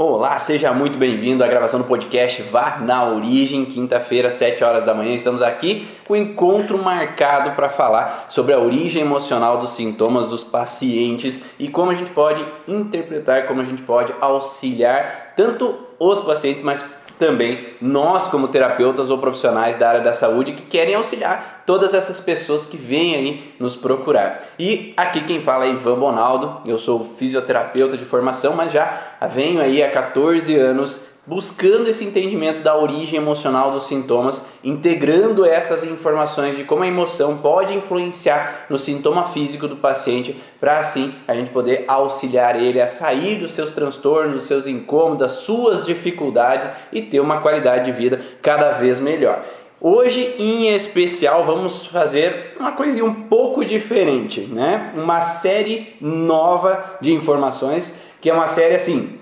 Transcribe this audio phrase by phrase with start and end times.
[0.00, 4.94] Olá, seja muito bem-vindo à gravação do podcast Vá na Origem, quinta-feira, 7 horas da
[4.94, 5.12] manhã.
[5.12, 10.44] Estamos aqui com o encontro marcado para falar sobre a origem emocional dos sintomas dos
[10.44, 16.62] pacientes e como a gente pode interpretar, como a gente pode auxiliar tanto os pacientes,
[16.62, 16.84] mas
[17.18, 22.20] também nós, como terapeutas ou profissionais da área da saúde, que querem auxiliar todas essas
[22.20, 24.42] pessoas que vêm aí nos procurar.
[24.58, 29.60] E aqui quem fala é Ivan Bonaldo, eu sou fisioterapeuta de formação, mas já venho
[29.60, 36.56] aí há 14 anos buscando esse entendimento da origem emocional dos sintomas, integrando essas informações
[36.56, 41.50] de como a emoção pode influenciar no sintoma físico do paciente, para assim a gente
[41.50, 47.02] poder auxiliar ele a sair dos seus transtornos, dos seus incômodos, das suas dificuldades e
[47.02, 49.44] ter uma qualidade de vida cada vez melhor.
[49.78, 54.92] Hoje, em especial, vamos fazer uma coisinha um pouco diferente, né?
[54.96, 59.18] Uma série nova de informações, que é uma série assim.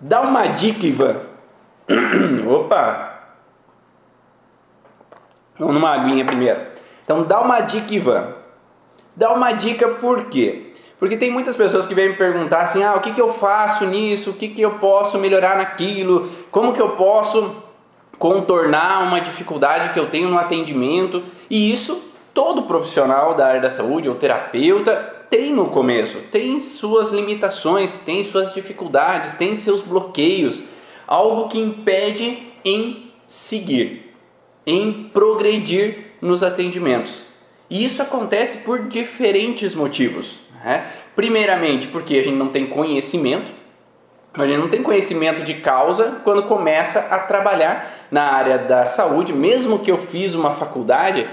[0.00, 1.16] Dá uma dica, Ivan,
[2.46, 3.14] Opa!
[5.58, 6.60] Vamos numa aguinha primeiro.
[7.04, 8.34] Então dá uma dica, Ivan.
[9.16, 10.72] Dá uma dica por quê?
[10.98, 13.84] Porque tem muitas pessoas que vêm me perguntar assim: ah, o que, que eu faço
[13.86, 14.30] nisso?
[14.30, 16.28] O que, que eu posso melhorar naquilo?
[16.50, 17.56] Como que eu posso
[18.18, 21.22] contornar uma dificuldade que eu tenho no atendimento?
[21.48, 22.02] E isso
[22.34, 28.24] todo profissional da área da saúde ou terapeuta tem no começo, tem suas limitações, tem
[28.24, 30.64] suas dificuldades, tem seus bloqueios
[31.08, 34.14] algo que impede em seguir,
[34.66, 37.24] em progredir nos atendimentos.
[37.70, 40.38] E isso acontece por diferentes motivos.
[40.62, 40.86] Né?
[41.16, 43.50] Primeiramente, porque a gente não tem conhecimento,
[44.34, 49.32] a gente não tem conhecimento de causa quando começa a trabalhar na área da saúde,
[49.32, 51.28] mesmo que eu fiz uma faculdade,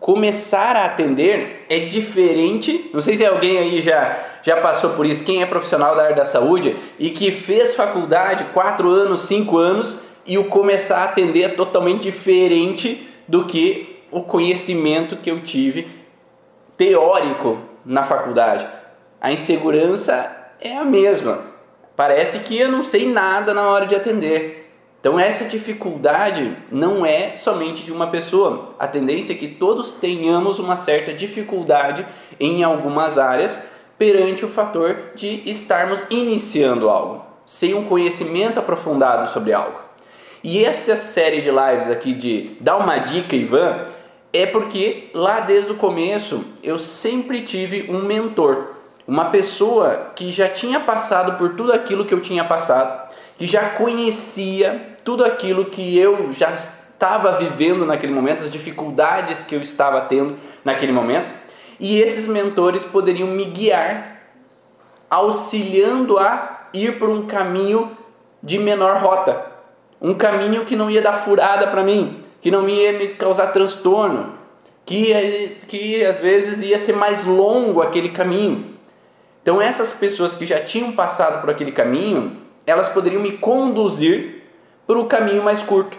[0.00, 2.90] começar a atender é diferente.
[2.92, 6.16] Não sei se alguém aí já, já passou por isso, quem é profissional da área
[6.16, 11.42] da saúde e que fez faculdade quatro anos, cinco anos e o começar a atender
[11.42, 15.88] é totalmente diferente do que o conhecimento que eu tive
[16.76, 18.66] teórico na faculdade.
[19.20, 21.40] A insegurança é a mesma.
[21.96, 24.65] Parece que eu não sei nada na hora de atender.
[25.06, 28.70] Então, essa dificuldade não é somente de uma pessoa.
[28.76, 32.04] A tendência é que todos tenhamos uma certa dificuldade
[32.40, 33.62] em algumas áreas
[33.96, 39.78] perante o fator de estarmos iniciando algo, sem um conhecimento aprofundado sobre algo.
[40.42, 43.86] E essa série de lives aqui de Dá uma dica, Ivan,
[44.32, 48.72] é porque lá desde o começo eu sempre tive um mentor,
[49.06, 53.68] uma pessoa que já tinha passado por tudo aquilo que eu tinha passado, que já
[53.68, 60.00] conhecia tudo aquilo que eu já estava vivendo naquele momento, as dificuldades que eu estava
[60.00, 60.34] tendo
[60.64, 61.30] naquele momento,
[61.78, 64.20] e esses mentores poderiam me guiar,
[65.08, 67.96] auxiliando a ir por um caminho
[68.42, 69.46] de menor rota,
[70.02, 74.34] um caminho que não ia dar furada para mim, que não ia me causar transtorno,
[74.84, 78.74] que, que às vezes ia ser mais longo aquele caminho.
[79.40, 84.35] Então, essas pessoas que já tinham passado por aquele caminho, elas poderiam me conduzir
[84.86, 85.98] para o caminho mais curto,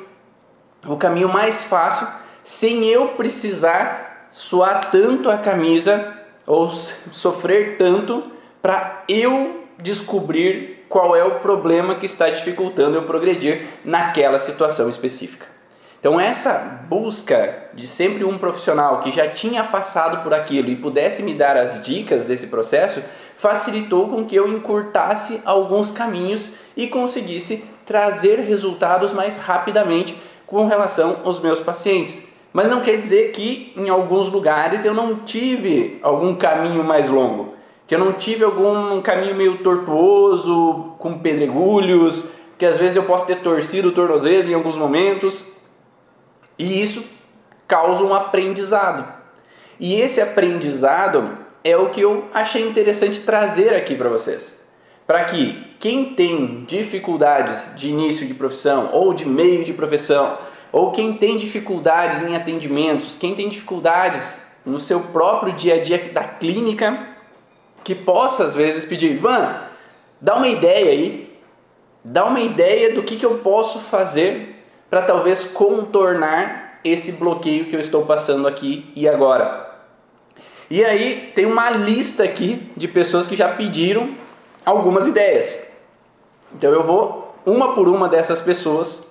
[0.86, 2.08] o caminho mais fácil,
[2.44, 6.14] sem eu precisar suar tanto a camisa
[6.46, 8.32] ou sofrer tanto
[8.62, 15.46] para eu descobrir qual é o problema que está dificultando eu progredir naquela situação específica.
[16.00, 21.24] Então, essa busca de sempre um profissional que já tinha passado por aquilo e pudesse
[21.24, 23.04] me dar as dicas desse processo
[23.38, 30.16] facilitou com que eu encurtasse alguns caminhos e conseguisse trazer resultados mais rapidamente
[30.46, 32.22] com relação aos meus pacientes.
[32.52, 37.54] Mas não quer dizer que em alguns lugares eu não tive algum caminho mais longo,
[37.88, 43.26] que eu não tive algum caminho meio tortuoso, com pedregulhos, que às vezes eu posso
[43.26, 45.46] ter torcido o tornozelo em alguns momentos.
[46.60, 47.04] E isso
[47.68, 49.08] causa um aprendizado.
[49.80, 54.57] E esse aprendizado é o que eu achei interessante trazer aqui para vocês.
[55.08, 60.38] Para que quem tem dificuldades de início de profissão ou de meio de profissão,
[60.70, 65.98] ou quem tem dificuldades em atendimentos, quem tem dificuldades no seu próprio dia a dia
[66.14, 67.08] da clínica,
[67.86, 69.56] que possa às vezes pedir, Ivan,
[70.20, 71.40] dá uma ideia aí,
[72.04, 77.76] dá uma ideia do que, que eu posso fazer para talvez contornar esse bloqueio que
[77.76, 79.68] eu estou passando aqui e agora.
[80.70, 84.10] E aí tem uma lista aqui de pessoas que já pediram
[84.68, 85.64] algumas ideias.
[86.54, 89.08] Então eu vou uma por uma dessas pessoas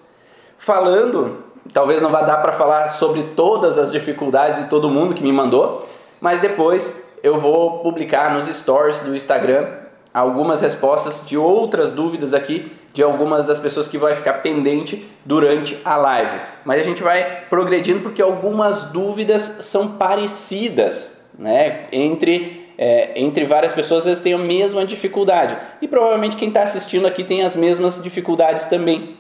[0.59, 5.23] falando, talvez não vá dar para falar sobre todas as dificuldades de todo mundo que
[5.23, 5.89] me mandou,
[6.21, 9.67] mas depois eu vou publicar nos stories do Instagram
[10.13, 15.79] algumas respostas de outras dúvidas aqui de algumas das pessoas que vai ficar pendente durante
[15.85, 16.39] a live.
[16.67, 21.87] Mas a gente vai progredindo porque algumas dúvidas são parecidas, né?
[21.93, 27.07] Entre é, entre várias pessoas eles têm a mesma dificuldade e provavelmente quem está assistindo
[27.07, 29.17] aqui tem as mesmas dificuldades também.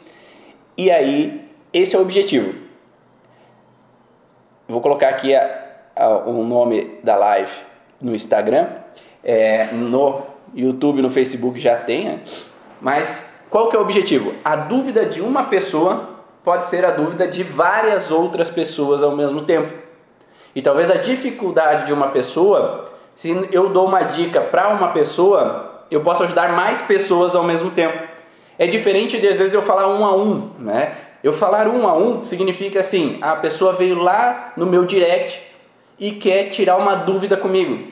[0.76, 2.54] E aí esse é o objetivo.
[4.68, 5.64] Vou colocar aqui a,
[5.94, 7.52] a, o nome da live
[8.00, 8.68] no Instagram,
[9.22, 10.22] é, no
[10.54, 12.20] YouTube, no Facebook já tem, né?
[12.80, 14.34] mas qual que é o objetivo?
[14.44, 19.42] A dúvida de uma pessoa pode ser a dúvida de várias outras pessoas ao mesmo
[19.42, 19.72] tempo.
[20.54, 25.84] E talvez a dificuldade de uma pessoa, se eu dou uma dica para uma pessoa,
[25.90, 27.98] eu posso ajudar mais pessoas ao mesmo tempo.
[28.58, 30.94] É diferente de às vezes eu falar um a um, né?
[31.24, 35.42] Eu falar um a um significa assim, a pessoa veio lá no meu direct
[35.98, 37.90] e quer tirar uma dúvida comigo.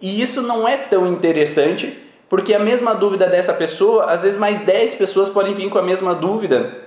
[0.00, 1.98] E isso não é tão interessante,
[2.28, 5.82] porque a mesma dúvida dessa pessoa, às vezes mais 10 pessoas podem vir com a
[5.82, 6.78] mesma dúvida.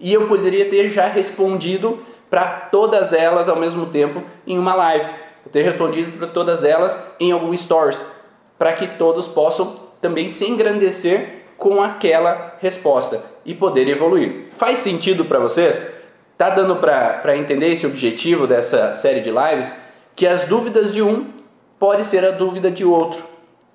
[0.00, 5.23] E eu poderia ter já respondido para todas elas ao mesmo tempo em uma live.
[5.44, 8.04] Eu ter respondido para todas elas em algum stories,
[8.58, 14.48] para que todos possam também se engrandecer com aquela resposta e poder evoluir.
[14.56, 15.84] Faz sentido para vocês?
[16.36, 19.72] Tá dando para entender esse objetivo dessa série de lives?
[20.16, 21.26] Que as dúvidas de um
[21.78, 23.24] pode ser a dúvida de outro.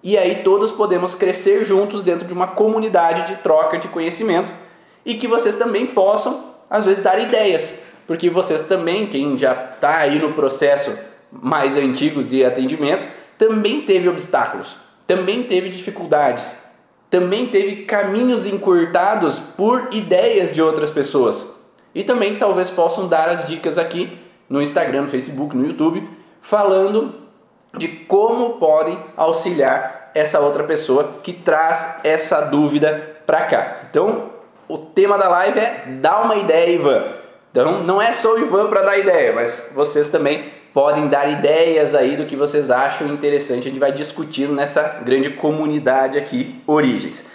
[0.01, 4.51] E aí todos podemos crescer juntos dentro de uma comunidade de troca de conhecimento
[5.05, 9.97] e que vocês também possam, às vezes, dar ideias, porque vocês também, quem já está
[9.97, 10.97] aí no processo
[11.31, 14.75] mais antigo de atendimento, também teve obstáculos,
[15.07, 16.55] também teve dificuldades,
[17.09, 21.57] também teve caminhos encurtados por ideias de outras pessoas.
[21.93, 24.17] E também talvez possam dar as dicas aqui
[24.47, 26.07] no Instagram, no Facebook, no YouTube,
[26.41, 27.15] falando
[27.75, 33.77] de como podem auxiliar essa outra pessoa que traz essa dúvida para cá.
[33.89, 34.29] Então,
[34.67, 37.03] o tema da live é dar uma ideia, Ivan.
[37.51, 41.95] Então, não é só o Ivan para dar ideia, mas vocês também podem dar ideias
[41.95, 43.67] aí do que vocês acham interessante.
[43.67, 47.25] A gente vai discutindo nessa grande comunidade aqui, Origens.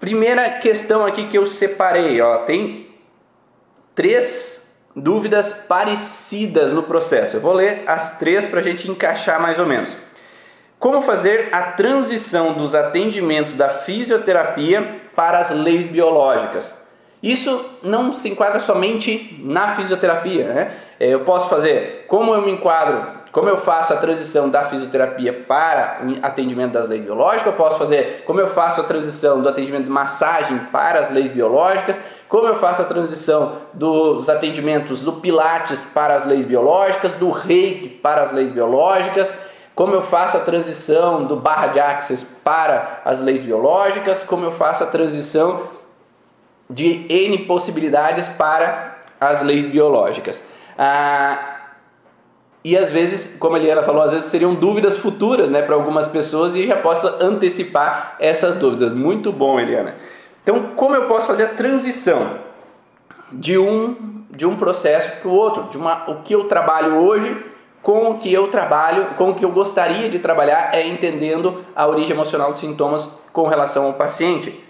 [0.00, 2.88] Primeira questão aqui que eu separei, ó, tem
[3.94, 7.36] três dúvidas parecidas no processo.
[7.36, 9.96] Eu vou ler as três para a gente encaixar mais ou menos.
[10.78, 16.83] Como fazer a transição dos atendimentos da fisioterapia para as leis biológicas?
[17.24, 20.72] Isso não se enquadra somente na fisioterapia, né?
[21.00, 25.32] É, eu posso fazer como eu me enquadro, como eu faço a transição da fisioterapia
[25.32, 29.48] para o atendimento das leis biológicas, eu posso fazer como eu faço a transição do
[29.48, 31.98] atendimento de massagem para as leis biológicas,
[32.28, 37.88] como eu faço a transição dos atendimentos do Pilates para as leis biológicas, do Reiki
[37.88, 39.34] para as leis biológicas,
[39.74, 44.52] como eu faço a transição do barra de Access para as leis biológicas, como eu
[44.52, 45.73] faço a transição
[46.74, 50.42] de N possibilidades para as leis biológicas.
[50.76, 51.54] Ah,
[52.64, 56.08] e às vezes, como a Eliana falou, às vezes seriam dúvidas futuras né, para algumas
[56.08, 58.92] pessoas e já posso antecipar essas dúvidas.
[58.92, 59.94] Muito bom, Eliana.
[60.42, 62.38] Então, como eu posso fazer a transição
[63.32, 67.40] de um de um processo para o outro, de uma, o que eu trabalho hoje
[67.80, 71.86] com o que eu trabalho, com o que eu gostaria de trabalhar é entendendo a
[71.86, 74.63] origem emocional dos sintomas com relação ao paciente.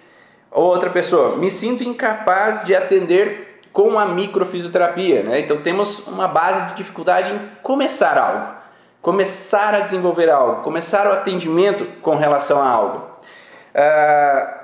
[0.55, 5.41] Outra pessoa, me sinto incapaz de atender com a microfisioterapia, né?
[5.41, 8.55] Então temos uma base de dificuldade em começar algo,
[9.03, 12.99] começar a desenvolver algo, começar o atendimento com relação a algo.
[13.75, 14.55] Uh,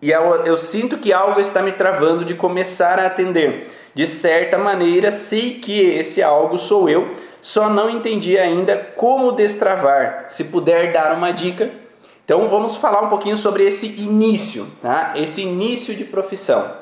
[0.00, 3.70] e eu, eu sinto que algo está me travando de começar a atender.
[3.94, 10.24] De certa maneira, sei que esse algo sou eu, só não entendi ainda como destravar.
[10.28, 11.83] Se puder dar uma dica.
[12.24, 15.12] Então vamos falar um pouquinho sobre esse início, tá?
[15.14, 16.72] Esse início de profissão.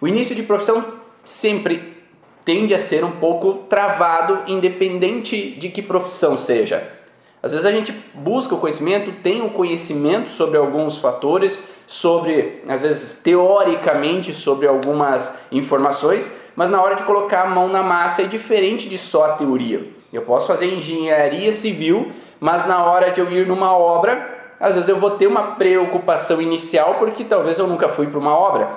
[0.00, 0.84] O início de profissão
[1.24, 1.96] sempre
[2.44, 6.96] tende a ser um pouco travado, independente de que profissão seja.
[7.40, 12.82] Às vezes a gente busca o conhecimento, tem o conhecimento sobre alguns fatores, sobre, às
[12.82, 18.24] vezes teoricamente, sobre algumas informações, mas na hora de colocar a mão na massa é
[18.24, 19.86] diferente de só a teoria.
[20.12, 24.88] Eu posso fazer engenharia civil, mas na hora de eu ir numa obra, às vezes
[24.88, 28.68] eu vou ter uma preocupação inicial porque talvez eu nunca fui para uma obra.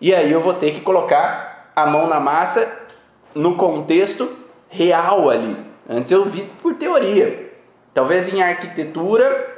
[0.00, 2.70] E aí eu vou ter que colocar a mão na massa
[3.34, 4.30] no contexto
[4.68, 5.56] real ali.
[5.88, 7.52] Antes eu vi por teoria.
[7.92, 9.54] Talvez em arquitetura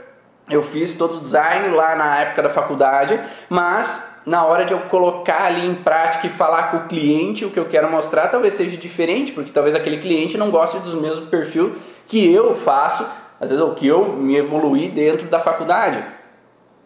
[0.51, 4.79] eu fiz todo o design lá na época da faculdade, mas na hora de eu
[4.81, 8.55] colocar ali em prática e falar com o cliente o que eu quero mostrar, talvez
[8.55, 13.07] seja diferente, porque talvez aquele cliente não goste do mesmo perfil que eu faço
[13.41, 16.05] às vezes o que eu me evoluí dentro da faculdade.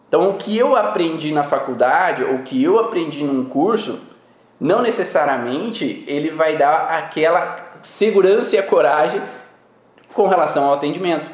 [0.07, 3.99] Então, o que eu aprendi na faculdade, o que eu aprendi num curso,
[4.59, 9.21] não necessariamente ele vai dar aquela segurança e a coragem
[10.13, 11.29] com relação ao atendimento.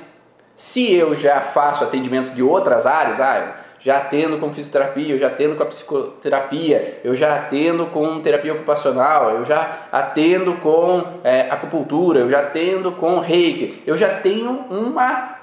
[0.56, 5.28] Se eu já faço atendimentos de outras áreas, ah, já atendo com fisioterapia, eu já
[5.28, 11.42] atendo com a psicoterapia, eu já atendo com terapia ocupacional, eu já atendo com é,
[11.50, 15.38] acupuntura, eu já atendo com reiki, eu já tenho uma,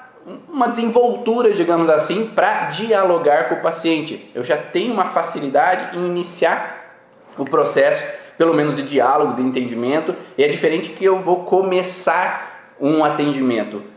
[0.48, 4.30] uma desenvoltura, digamos assim, para dialogar com o paciente.
[4.34, 6.84] Eu já tenho uma facilidade em iniciar
[7.38, 8.04] o processo,
[8.36, 13.95] pelo menos de diálogo, de entendimento, e é diferente que eu vou começar um atendimento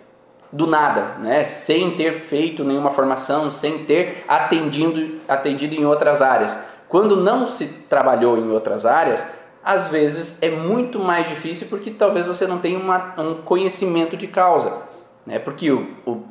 [0.52, 1.44] do nada, né?
[1.44, 6.58] sem ter feito nenhuma formação, sem ter atendido, atendido em outras áreas.
[6.88, 9.26] Quando não se trabalhou em outras áreas,
[9.64, 14.28] às vezes é muito mais difícil porque talvez você não tenha uma, um conhecimento de
[14.28, 14.74] causa.
[15.26, 15.38] Né?
[15.38, 16.24] Porque o, o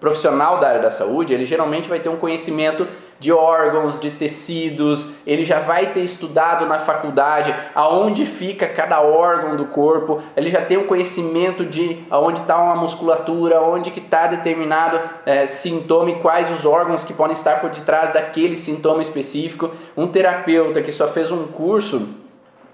[0.00, 2.86] profissional da área da saúde, ele geralmente vai ter um conhecimento
[3.18, 9.56] de órgãos, de tecidos, ele já vai ter estudado na faculdade aonde fica cada órgão
[9.56, 14.26] do corpo, ele já tem um conhecimento de aonde está uma musculatura, onde que está
[14.26, 19.70] determinado é, sintoma e quais os órgãos que podem estar por detrás daquele sintoma específico.
[19.96, 22.06] Um terapeuta que só fez um curso,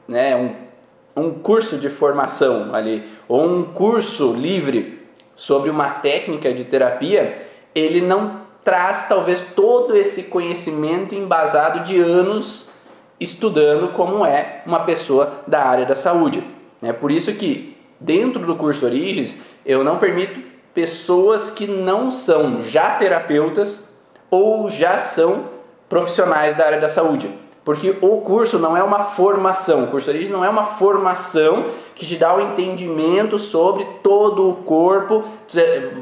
[0.08, 5.01] né, um, um curso de formação ali, ou um curso livre
[5.34, 12.70] sobre uma técnica de terapia, ele não traz talvez todo esse conhecimento embasado de anos
[13.18, 16.42] estudando como é uma pessoa da área da saúde.
[16.82, 20.40] É por isso que dentro do curso Origens eu não permito
[20.74, 23.84] pessoas que não são já terapeutas
[24.30, 25.50] ou já são
[25.88, 27.28] profissionais da área da saúde.
[27.64, 31.66] Porque o curso não é uma formação, o curso de origem não é uma formação
[31.94, 35.22] que te dá o um entendimento sobre todo o corpo.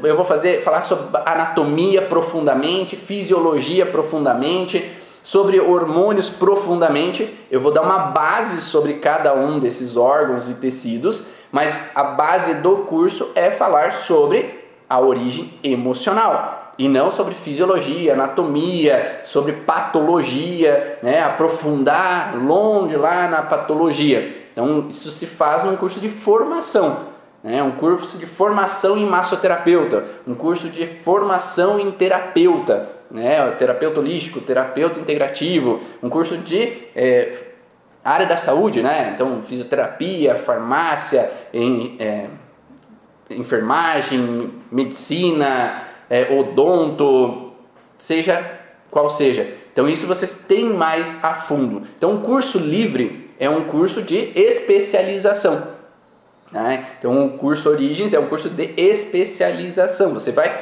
[0.03, 4.91] Eu vou fazer falar sobre anatomia profundamente, fisiologia profundamente,
[5.21, 7.29] sobre hormônios profundamente.
[7.51, 12.55] Eu vou dar uma base sobre cada um desses órgãos e tecidos, mas a base
[12.55, 20.97] do curso é falar sobre a origem emocional e não sobre fisiologia, anatomia, sobre patologia,
[21.03, 21.21] né?
[21.21, 24.47] aprofundar longe lá na patologia.
[24.51, 27.05] Então, isso se faz num curso de formação,
[27.43, 27.61] né?
[27.61, 33.47] um curso de formação em massoterapeuta, um curso de formação em terapeuta, né?
[33.59, 37.33] terapeuta holístico, terapeuta integrativo, um curso de é,
[38.03, 39.11] área da saúde, né?
[39.13, 42.25] então fisioterapia, farmácia, em, é,
[43.29, 47.53] enfermagem, medicina, é, odonto,
[47.97, 48.59] seja
[48.91, 49.47] qual seja.
[49.71, 51.87] Então isso vocês têm mais a fundo.
[51.97, 55.69] Então o curso livre é um curso de especialização.
[56.51, 56.85] Né?
[56.99, 60.13] Então o curso Origens é um curso de especialização.
[60.13, 60.53] Você vai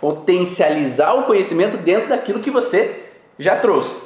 [0.00, 3.00] potencializar o conhecimento dentro daquilo que você
[3.36, 3.96] já trouxe.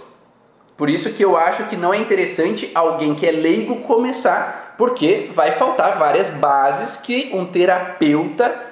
[0.78, 5.30] Por isso que eu acho que não é interessante alguém que é leigo começar, porque
[5.34, 8.65] vai faltar várias bases que um terapeuta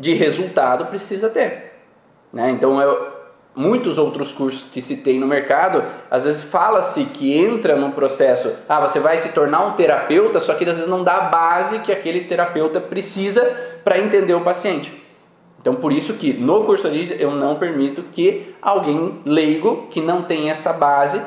[0.00, 1.74] de resultado precisa ter.
[2.32, 2.50] Né?
[2.50, 3.12] Então, eu,
[3.54, 8.50] muitos outros cursos que se tem no mercado, às vezes fala-se que entra num processo,
[8.66, 11.80] ah, você vai se tornar um terapeuta, só que às vezes não dá a base
[11.80, 13.44] que aquele terapeuta precisa
[13.84, 14.98] para entender o paciente.
[15.60, 20.22] Então, por isso que no curso Origem eu não permito que alguém leigo que não
[20.22, 21.20] tem essa base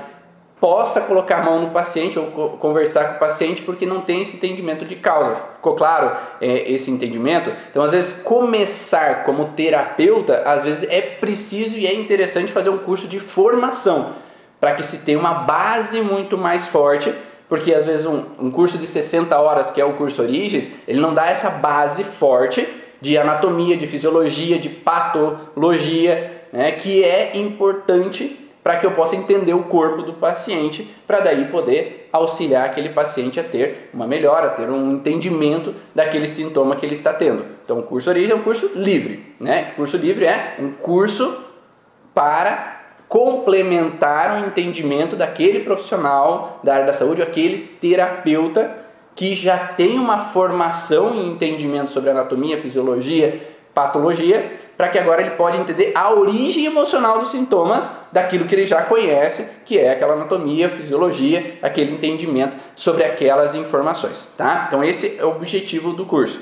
[0.64, 4.38] possa colocar a mão no paciente ou conversar com o paciente porque não tem esse
[4.38, 5.36] entendimento de causa.
[5.56, 7.52] Ficou claro é, esse entendimento?
[7.70, 12.78] Então, às vezes, começar como terapeuta, às vezes é preciso e é interessante fazer um
[12.78, 14.14] curso de formação
[14.58, 17.14] para que se tenha uma base muito mais forte
[17.50, 21.02] porque às vezes um, um, curso de 60 horas, que é o curso Origens, ele
[21.02, 22.66] não dá essa base forte
[23.02, 29.54] de anatomia, de fisiologia, de patologia, né, que é importante para que eu possa entender
[29.54, 34.52] o corpo do paciente, para daí poder auxiliar aquele paciente a ter uma melhora, a
[34.52, 37.46] ter um entendimento daquele sintoma que ele está tendo.
[37.66, 39.72] Então, o curso Origem é um curso livre, né?
[39.74, 41.36] O curso livre é um curso
[42.14, 48.84] para complementar o entendimento daquele profissional da área da saúde, aquele terapeuta
[49.16, 53.40] que já tem uma formação e entendimento sobre anatomia, fisiologia,
[53.74, 58.66] patologia, para que agora ele pode entender a origem emocional dos sintomas daquilo que ele
[58.66, 64.66] já conhece, que é aquela anatomia, fisiologia, aquele entendimento sobre aquelas informações, tá?
[64.68, 66.42] Então esse é o objetivo do curso.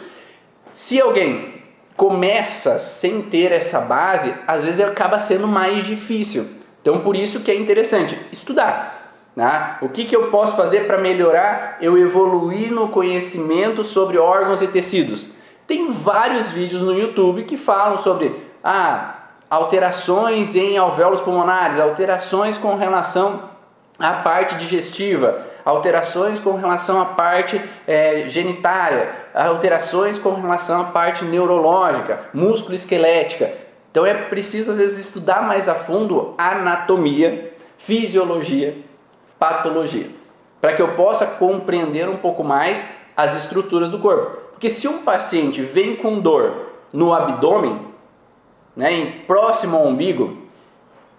[0.73, 1.61] Se alguém
[1.97, 6.47] começa sem ter essa base, às vezes acaba sendo mais difícil.
[6.81, 9.01] Então por isso que é interessante estudar.
[9.35, 9.77] Né?
[9.81, 14.67] O que, que eu posso fazer para melhorar eu evoluir no conhecimento sobre órgãos e
[14.67, 15.27] tecidos?
[15.67, 19.15] Tem vários vídeos no YouTube que falam sobre ah,
[19.49, 23.49] alterações em alvéolos pulmonares, alterações com relação
[23.99, 31.23] à parte digestiva, alterações com relação à parte é, genitária, alterações com relação à parte
[31.25, 33.51] neurológica, músculo esquelética.
[33.91, 38.77] Então é preciso às vezes estudar mais a fundo anatomia, fisiologia,
[39.37, 40.07] patologia,
[40.59, 44.40] para que eu possa compreender um pouco mais as estruturas do corpo.
[44.61, 47.83] Porque se um paciente vem com dor no abdômen,
[48.75, 50.37] né, em próximo ao umbigo,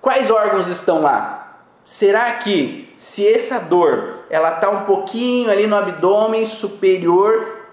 [0.00, 1.58] quais órgãos estão lá?
[1.84, 7.66] Será que se essa dor ela está um pouquinho ali no abdômen superior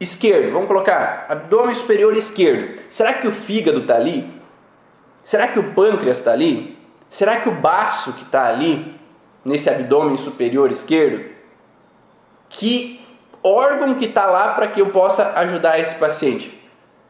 [0.00, 4.26] esquerdo, vamos colocar abdômen superior esquerdo, será que o fígado está ali?
[5.22, 6.78] Será que o pâncreas está ali?
[7.10, 8.98] Será que o baço que está ali
[9.44, 11.30] nesse abdômen superior esquerdo?
[12.48, 13.03] Que
[13.44, 16.58] órgão que está lá para que eu possa ajudar esse paciente?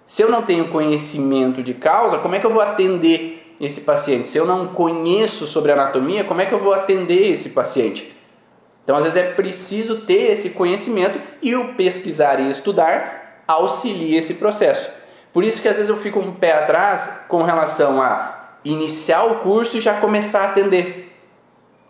[0.04, 4.28] Se eu não tenho conhecimento de causa, como é que eu vou atender esse paciente.
[4.28, 8.14] Se eu não conheço sobre anatomia, como é que eu vou atender esse paciente?
[8.82, 14.34] Então, às vezes é preciso ter esse conhecimento e o pesquisar e estudar auxilia esse
[14.34, 14.90] processo.
[15.32, 19.36] Por isso que às vezes eu fico um pé atrás com relação a iniciar o
[19.36, 21.12] curso e já começar a atender.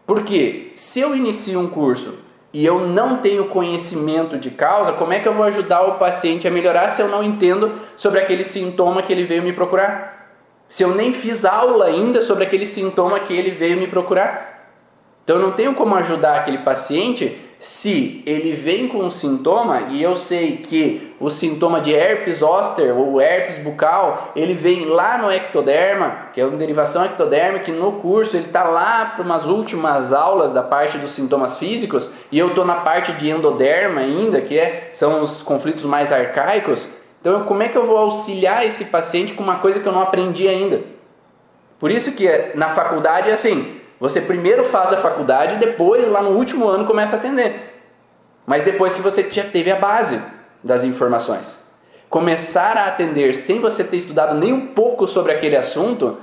[0.07, 2.19] Porque se eu inicio um curso
[2.55, 6.49] e eu não tenho conhecimento de causa, como é que eu vou ajudar o paciente
[6.49, 10.15] a melhorar se eu não entendo sobre aquele sintoma que ele veio me procurar?
[10.69, 14.73] se eu nem fiz aula ainda sobre aquele sintoma que ele veio me procurar?
[15.23, 20.03] Então eu não tenho como ajudar aquele paciente se ele vem com um sintoma e
[20.03, 25.33] eu sei que o sintoma de herpes zoster ou herpes bucal, ele vem lá no
[25.33, 30.13] ectoderma, que é uma derivação ectodérmica, que no curso ele está lá para umas últimas
[30.13, 34.59] aulas da parte dos sintomas físicos e eu estou na parte de endoderma ainda, que
[34.59, 36.87] é, são os conflitos mais arcaicos.
[37.23, 40.03] Então, como é que eu vou auxiliar esse paciente com uma coisa que eu não
[40.03, 40.83] aprendi ainda?
[41.81, 46.21] Por isso que na faculdade é assim: você primeiro faz a faculdade e depois, lá
[46.21, 47.81] no último ano, começa a atender.
[48.45, 50.21] Mas depois que você já teve a base
[50.63, 51.59] das informações.
[52.11, 56.19] Começar a atender sem você ter estudado nem um pouco sobre aquele assunto,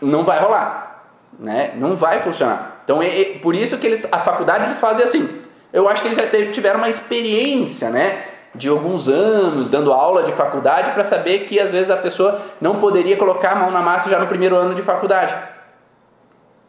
[0.00, 1.10] não vai rolar.
[1.38, 1.74] Né?
[1.76, 2.80] Não vai funcionar.
[2.82, 5.28] Então, é, é por isso que eles, a faculdade eles fazem assim.
[5.70, 8.24] Eu acho que eles já tiveram uma experiência, né?
[8.54, 12.76] de alguns anos dando aula de faculdade para saber que às vezes a pessoa não
[12.76, 15.57] poderia colocar a mão na massa já no primeiro ano de faculdade.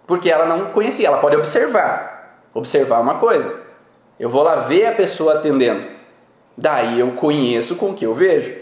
[0.09, 2.47] Porque ela não conhecia, ela pode observar.
[2.51, 3.61] Observar uma coisa.
[4.19, 5.85] Eu vou lá ver a pessoa atendendo.
[6.57, 8.59] Daí eu conheço com o que eu vejo.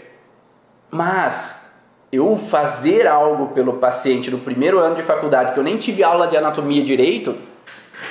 [0.90, 1.66] Mas
[2.12, 6.28] eu fazer algo pelo paciente no primeiro ano de faculdade que eu nem tive aula
[6.28, 7.34] de anatomia direito,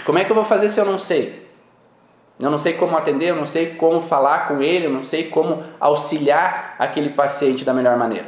[0.04, 1.48] como é que eu vou fazer se eu não sei?
[2.40, 5.26] Eu não sei como atender, eu não sei como falar com ele, eu não sei
[5.26, 8.26] como auxiliar aquele paciente da melhor maneira.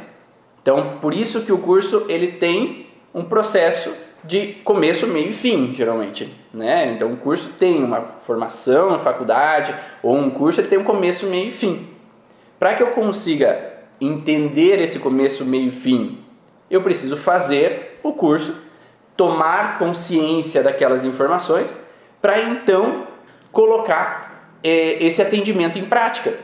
[0.62, 3.92] Então, por isso que o curso ele tem um processo
[4.24, 6.92] de começo, meio e fim, geralmente, né?
[6.94, 11.26] Então, o curso tem uma formação na faculdade ou um curso ele tem um começo,
[11.26, 11.88] meio e fim.
[12.58, 16.18] Para que eu consiga entender esse começo, meio e fim,
[16.70, 18.54] eu preciso fazer o curso,
[19.16, 21.78] tomar consciência daquelas informações,
[22.20, 23.06] para então
[23.50, 26.34] colocar é, esse atendimento em prática.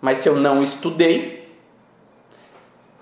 [0.00, 1.48] Mas se eu não estudei,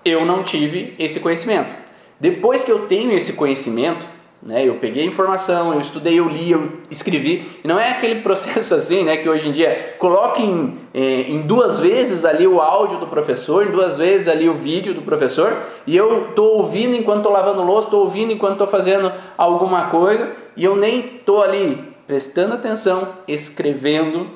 [0.03, 1.73] eu não tive esse conhecimento.
[2.19, 4.05] Depois que eu tenho esse conhecimento,
[4.45, 7.49] né, eu peguei a informação, eu estudei, eu li, eu escrevi.
[7.63, 11.41] E não é aquele processo assim, né, que hoje em dia coloque em, é, em
[11.41, 15.55] duas vezes ali o áudio do professor, em duas vezes ali o vídeo do professor,
[15.87, 20.29] e eu estou ouvindo enquanto estou lavando louça, estou ouvindo enquanto estou fazendo alguma coisa,
[20.57, 24.29] e eu nem estou ali prestando atenção, escrevendo,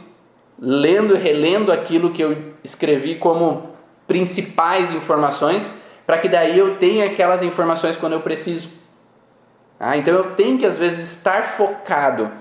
[0.58, 3.72] lendo e relendo aquilo que eu escrevi como
[4.08, 5.72] principais informações,
[6.06, 8.70] para que daí eu tenha aquelas informações quando eu preciso.
[9.80, 12.32] Ah, então eu tenho que às vezes estar focado.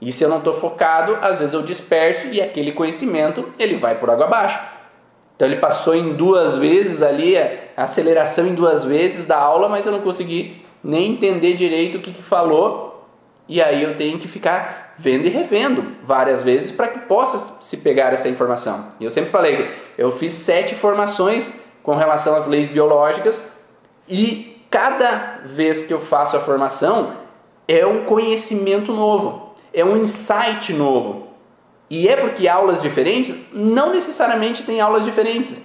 [0.00, 3.96] E se eu não estou focado, às vezes eu disperso e aquele conhecimento ele vai
[3.96, 4.60] por água abaixo.
[5.34, 9.86] Então ele passou em duas vezes ali, a aceleração em duas vezes da aula, mas
[9.86, 12.94] eu não consegui nem entender direito o que, que falou
[13.48, 17.76] e aí eu tenho que ficar vendo e revendo várias vezes para que possa se
[17.78, 18.86] pegar essa informação.
[18.98, 23.44] E eu sempre falei que eu fiz sete formações com relação às leis biológicas
[24.08, 27.12] e cada vez que eu faço a formação
[27.68, 31.28] é um conhecimento novo, é um insight novo.
[31.88, 35.62] E é porque aulas diferentes não necessariamente tem aulas diferentes.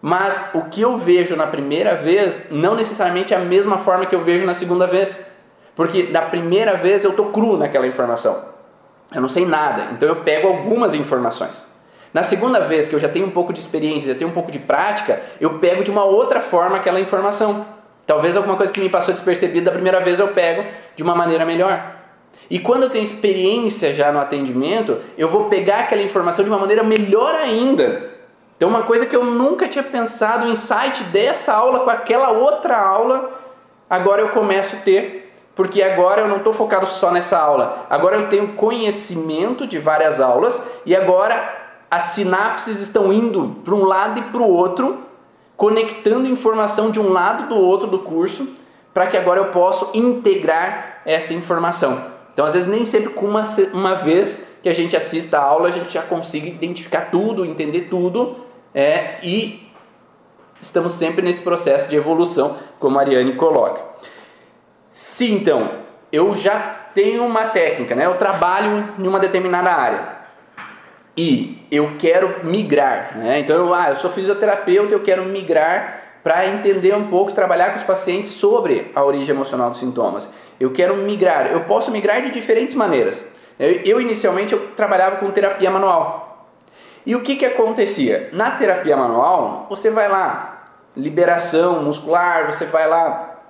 [0.00, 4.14] Mas o que eu vejo na primeira vez não necessariamente é a mesma forma que
[4.14, 5.18] eu vejo na segunda vez.
[5.74, 8.44] Porque da primeira vez eu tô cru naquela informação.
[9.12, 11.66] Eu não sei nada, então eu pego algumas informações.
[12.14, 14.52] Na segunda vez que eu já tenho um pouco de experiência, já tenho um pouco
[14.52, 17.81] de prática, eu pego de uma outra forma aquela informação.
[18.06, 20.64] Talvez alguma coisa que me passou despercebida da primeira vez eu pego
[20.96, 21.96] de uma maneira melhor.
[22.50, 26.58] E quando eu tenho experiência já no atendimento, eu vou pegar aquela informação de uma
[26.58, 28.10] maneira melhor ainda.
[28.56, 32.78] Então, uma coisa que eu nunca tinha pensado, o insight dessa aula com aquela outra
[32.78, 33.40] aula,
[33.88, 37.86] agora eu começo a ter, porque agora eu não estou focado só nessa aula.
[37.90, 41.60] Agora eu tenho conhecimento de várias aulas e agora
[41.90, 45.00] as sinapses estão indo para um lado e para o outro,
[45.62, 48.48] conectando informação de um lado do outro do curso,
[48.92, 52.04] para que agora eu possa integrar essa informação.
[52.32, 55.68] Então, às vezes, nem sempre com uma, uma vez que a gente assista a aula,
[55.68, 58.38] a gente já consiga identificar tudo, entender tudo,
[58.74, 59.70] é, e
[60.60, 63.84] estamos sempre nesse processo de evolução, como a Ariane coloca.
[64.90, 65.70] Se então
[66.10, 66.58] eu já
[66.92, 68.06] tenho uma técnica, né?
[68.06, 70.11] eu trabalho em uma determinada área,
[71.16, 73.40] e eu quero migrar, né?
[73.40, 77.76] então eu, ah, eu sou fisioterapeuta, eu quero migrar para entender um pouco, trabalhar com
[77.76, 80.30] os pacientes sobre a origem emocional dos sintomas.
[80.58, 83.24] Eu quero migrar, eu posso migrar de diferentes maneiras.
[83.58, 86.48] Eu, eu inicialmente eu trabalhava com terapia manual.
[87.04, 88.30] E o que, que acontecia?
[88.32, 93.40] Na terapia manual, você vai lá, liberação muscular, você vai lá,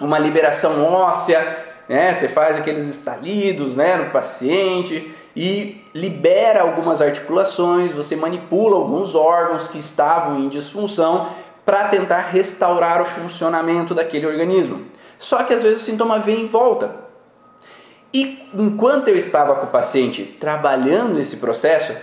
[0.00, 2.14] uma liberação óssea, né?
[2.14, 9.68] você faz aqueles estalidos né, no paciente, e libera algumas articulações, você manipula alguns órgãos
[9.68, 11.30] que estavam em disfunção
[11.64, 14.84] para tentar restaurar o funcionamento daquele organismo.
[15.18, 16.94] Só que às vezes o sintoma vem e volta.
[18.12, 21.96] E enquanto eu estava com o paciente trabalhando esse processo,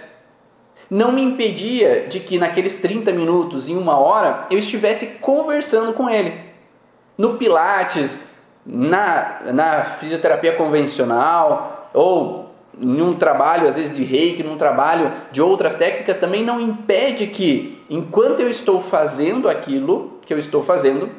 [0.89, 6.09] não me impedia de que naqueles 30 minutos, em uma hora, eu estivesse conversando com
[6.09, 6.33] ele.
[7.15, 8.19] No Pilates,
[8.65, 12.46] na, na fisioterapia convencional, ou
[12.79, 17.81] num trabalho, às vezes de reiki, num trabalho de outras técnicas, também não impede que,
[17.89, 21.09] enquanto eu estou fazendo aquilo que eu estou fazendo,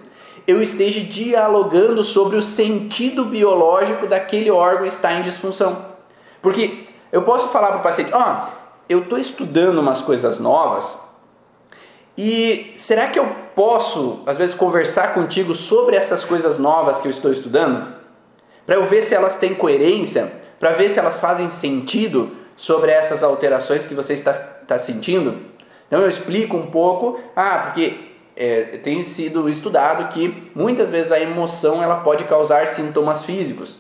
[0.46, 5.84] eu esteja dialogando sobre o sentido biológico daquele órgão estar em disfunção.
[6.40, 8.50] Porque eu posso falar para o paciente: ó, oh,
[8.88, 10.98] eu estou estudando umas coisas novas
[12.16, 17.12] e será que eu posso, às vezes, conversar contigo sobre essas coisas novas que eu
[17.12, 17.94] estou estudando?
[18.66, 23.22] Para eu ver se elas têm coerência para ver se elas fazem sentido sobre essas
[23.22, 25.38] alterações que você está, está sentindo.
[25.86, 27.94] Então eu explico um pouco, ah, porque
[28.36, 33.78] é, tem sido estudado que muitas vezes a emoção ela pode causar sintomas físicos.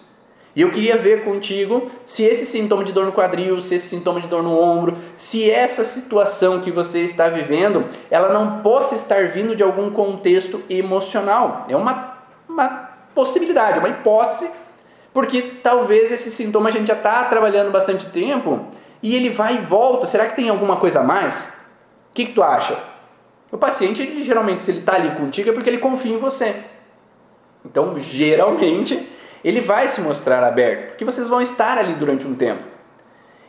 [0.56, 4.20] E eu queria ver contigo se esse sintoma de dor no quadril, se esse sintoma
[4.20, 9.28] de dor no ombro, se essa situação que você está vivendo, ela não possa estar
[9.28, 11.64] vindo de algum contexto emocional.
[11.68, 14.50] É uma, uma possibilidade, uma hipótese
[15.12, 18.66] porque talvez esse sintoma a gente já está trabalhando bastante tempo
[19.02, 20.06] e ele vai e volta.
[20.06, 21.46] Será que tem alguma coisa a mais?
[22.10, 22.78] O que, que tu acha?
[23.50, 26.56] O paciente, ele, geralmente, se ele está ali contigo é porque ele confia em você.
[27.64, 29.08] Então, geralmente,
[29.42, 32.62] ele vai se mostrar aberto, porque vocês vão estar ali durante um tempo.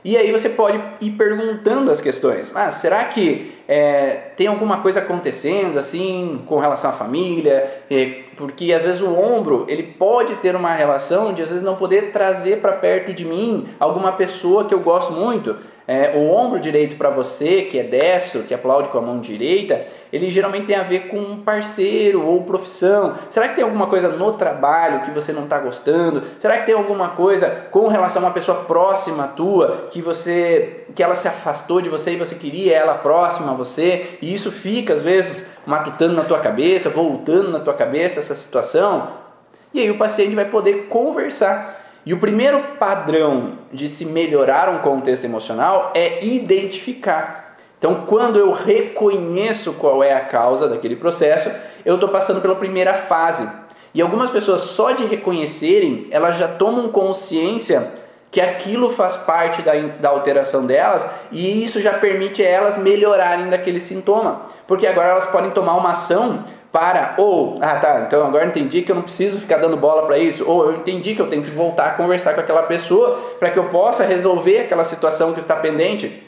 [0.04, 2.52] E aí você pode ir perguntando as questões.
[2.56, 7.84] Ah, será que é, tem alguma coisa acontecendo assim com relação à família?
[7.92, 11.76] É, porque às vezes o ombro ele pode ter uma relação de às vezes não
[11.76, 15.58] poder trazer para perto de mim alguma pessoa que eu gosto muito
[15.90, 19.88] é, o ombro direito para você, que é destro, que aplaude com a mão direita,
[20.14, 23.16] ele geralmente tem a ver com um parceiro ou profissão.
[23.32, 26.22] Será que tem alguma coisa no trabalho que você não está gostando?
[26.38, 31.02] Será que tem alguma coisa com relação a uma pessoa próxima tua que você, que
[31.02, 34.20] ela se afastou de você e você queria ela próxima a você?
[34.22, 39.08] E isso fica às vezes matutando na tua cabeça, voltando na tua cabeça essa situação.
[39.74, 41.79] E aí o paciente vai poder conversar
[42.10, 47.56] e o primeiro padrão de se melhorar um contexto emocional é identificar.
[47.78, 51.52] Então, quando eu reconheço qual é a causa daquele processo,
[51.86, 53.48] eu estou passando pela primeira fase.
[53.94, 57.92] E algumas pessoas, só de reconhecerem, elas já tomam consciência
[58.32, 63.80] que aquilo faz parte da, da alteração delas e isso já permite elas melhorarem daquele
[63.80, 64.48] sintoma.
[64.66, 68.92] Porque agora elas podem tomar uma ação para, ou, ah tá, então agora entendi que
[68.92, 71.50] eu não preciso ficar dando bola para isso, ou eu entendi que eu tenho que
[71.50, 75.56] voltar a conversar com aquela pessoa para que eu possa resolver aquela situação que está
[75.56, 76.24] pendente.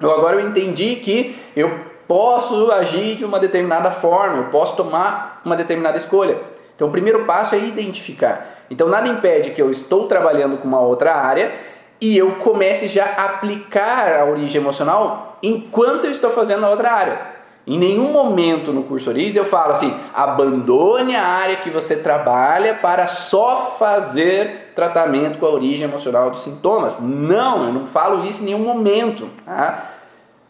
[0.00, 5.40] Ou agora eu entendi que eu posso agir de uma determinada forma, eu posso tomar
[5.44, 6.38] uma determinada escolha.
[6.76, 8.64] Então o primeiro passo é identificar.
[8.70, 11.52] Então nada impede que eu estou trabalhando com uma outra área
[12.00, 16.92] e eu comece já a aplicar a origem emocional enquanto eu estou fazendo a outra
[16.92, 17.31] área.
[17.64, 22.74] Em nenhum momento no curso Origens eu falo assim: abandone a área que você trabalha
[22.74, 26.98] para só fazer tratamento com a origem emocional dos sintomas.
[27.00, 29.30] Não, eu não falo isso em nenhum momento.
[29.44, 29.92] Tá?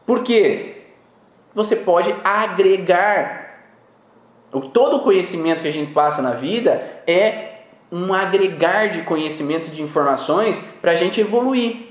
[0.06, 0.84] Por quê?
[1.54, 3.40] Você pode agregar.
[4.72, 7.52] Todo o conhecimento que a gente passa na vida é
[7.90, 11.88] um agregar de conhecimento de informações para a gente evoluir.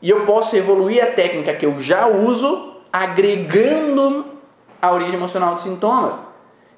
[0.00, 4.35] E eu posso evoluir a técnica que eu já uso, agregando
[4.80, 6.18] a origem emocional dos sintomas.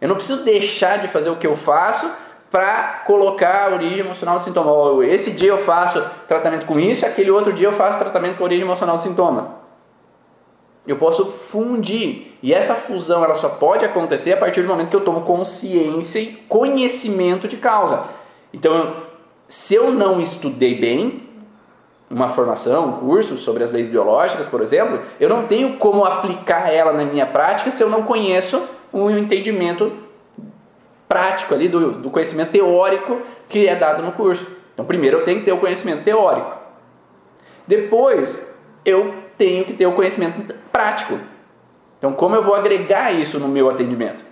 [0.01, 2.11] Eu não preciso deixar de fazer o que eu faço
[2.51, 5.09] para colocar a origem emocional dos sintomas.
[5.09, 8.47] Esse dia eu faço tratamento com isso, aquele outro dia eu faço tratamento com a
[8.47, 9.45] origem emocional dos sintomas.
[10.87, 12.39] Eu posso fundir.
[12.43, 16.19] E essa fusão ela só pode acontecer a partir do momento que eu tomo consciência
[16.19, 18.05] e conhecimento de causa.
[18.55, 18.97] Então,
[19.47, 21.28] se eu não estudei bem
[22.11, 26.73] uma formação, um curso sobre as leis biológicas, por exemplo, eu não tenho como aplicar
[26.73, 29.93] ela na minha prática se eu não conheço um entendimento
[31.07, 34.47] prático ali do, do conhecimento teórico que é dado no curso.
[34.73, 36.57] Então, primeiro eu tenho que ter o conhecimento teórico.
[37.67, 41.19] Depois, eu tenho que ter o conhecimento prático.
[41.99, 44.25] Então, como eu vou agregar isso no meu atendimento?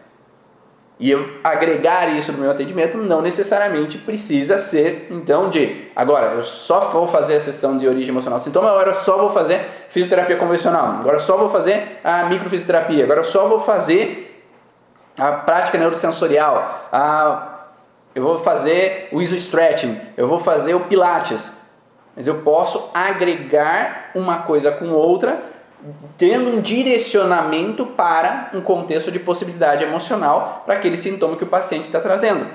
[0.99, 6.43] E eu agregar isso no meu atendimento não necessariamente precisa ser, então, de agora eu
[6.43, 10.37] só vou fazer a sessão de origem emocional sintoma, agora eu só vou fazer fisioterapia
[10.37, 14.43] convencional, agora eu só vou fazer a microfisioterapia, agora eu só vou fazer
[15.19, 17.67] a prática neurosensorial, a,
[18.15, 21.53] eu vou fazer o iso-stretching, eu vou fazer o pilates.
[22.17, 25.43] Mas eu posso agregar uma coisa com outra
[26.19, 31.87] tendo um direcionamento para um contexto de possibilidade emocional para aquele sintoma que o paciente
[31.87, 32.47] está trazendo.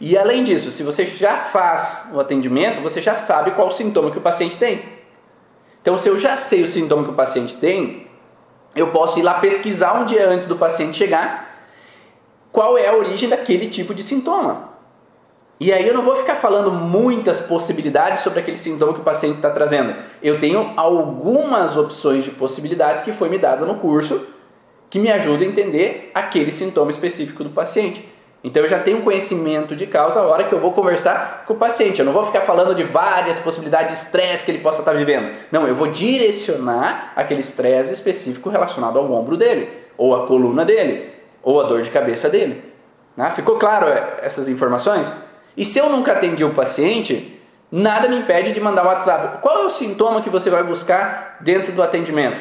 [0.00, 4.18] E além disso, se você já faz o atendimento, você já sabe qual sintoma que
[4.18, 4.82] o paciente tem.
[5.82, 8.06] Então, se eu já sei o sintoma que o paciente tem,
[8.74, 11.66] eu posso ir lá pesquisar um dia antes do paciente chegar
[12.52, 14.69] qual é a origem daquele tipo de sintoma.
[15.60, 19.36] E aí eu não vou ficar falando muitas possibilidades sobre aquele sintoma que o paciente
[19.36, 19.94] está trazendo.
[20.22, 24.26] Eu tenho algumas opções de possibilidades que foi me dada no curso
[24.88, 28.08] que me ajudam a entender aquele sintoma específico do paciente.
[28.42, 31.58] Então eu já tenho conhecimento de causa a hora que eu vou conversar com o
[31.58, 31.98] paciente.
[31.98, 34.96] Eu não vou ficar falando de várias possibilidades de estresse que ele possa estar tá
[34.96, 35.30] vivendo.
[35.52, 39.68] Não, eu vou direcionar aquele estresse específico relacionado ao ombro dele,
[39.98, 41.10] ou à coluna dele,
[41.42, 42.64] ou à dor de cabeça dele.
[43.18, 45.14] Ah, ficou claro eh, essas informações?
[45.56, 49.38] E se eu nunca atendi o paciente, nada me impede de mandar WhatsApp.
[49.40, 52.40] Qual é o sintoma que você vai buscar dentro do atendimento?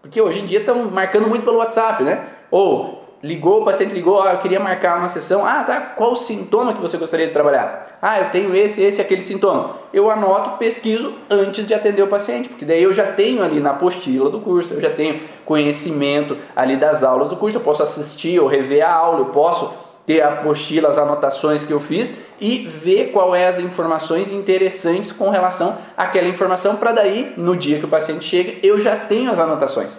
[0.00, 2.26] Porque hoje em dia estão marcando muito pelo WhatsApp, né?
[2.50, 5.44] Ou ligou, o paciente ligou, ah, eu queria marcar uma sessão.
[5.44, 5.80] Ah, tá.
[5.80, 7.98] Qual o sintoma que você gostaria de trabalhar?
[8.00, 9.76] Ah, eu tenho esse, esse, aquele sintoma.
[9.92, 13.70] Eu anoto, pesquiso antes de atender o paciente, porque daí eu já tenho ali na
[13.70, 18.38] apostila do curso, eu já tenho conhecimento ali das aulas do curso, eu posso assistir
[18.38, 19.72] ou rever a aula, eu posso
[20.06, 25.12] ter a apostila, as anotações que eu fiz e ver qual é as informações interessantes
[25.12, 29.30] com relação àquela informação para daí, no dia que o paciente chega, eu já tenho
[29.30, 29.96] as anotações.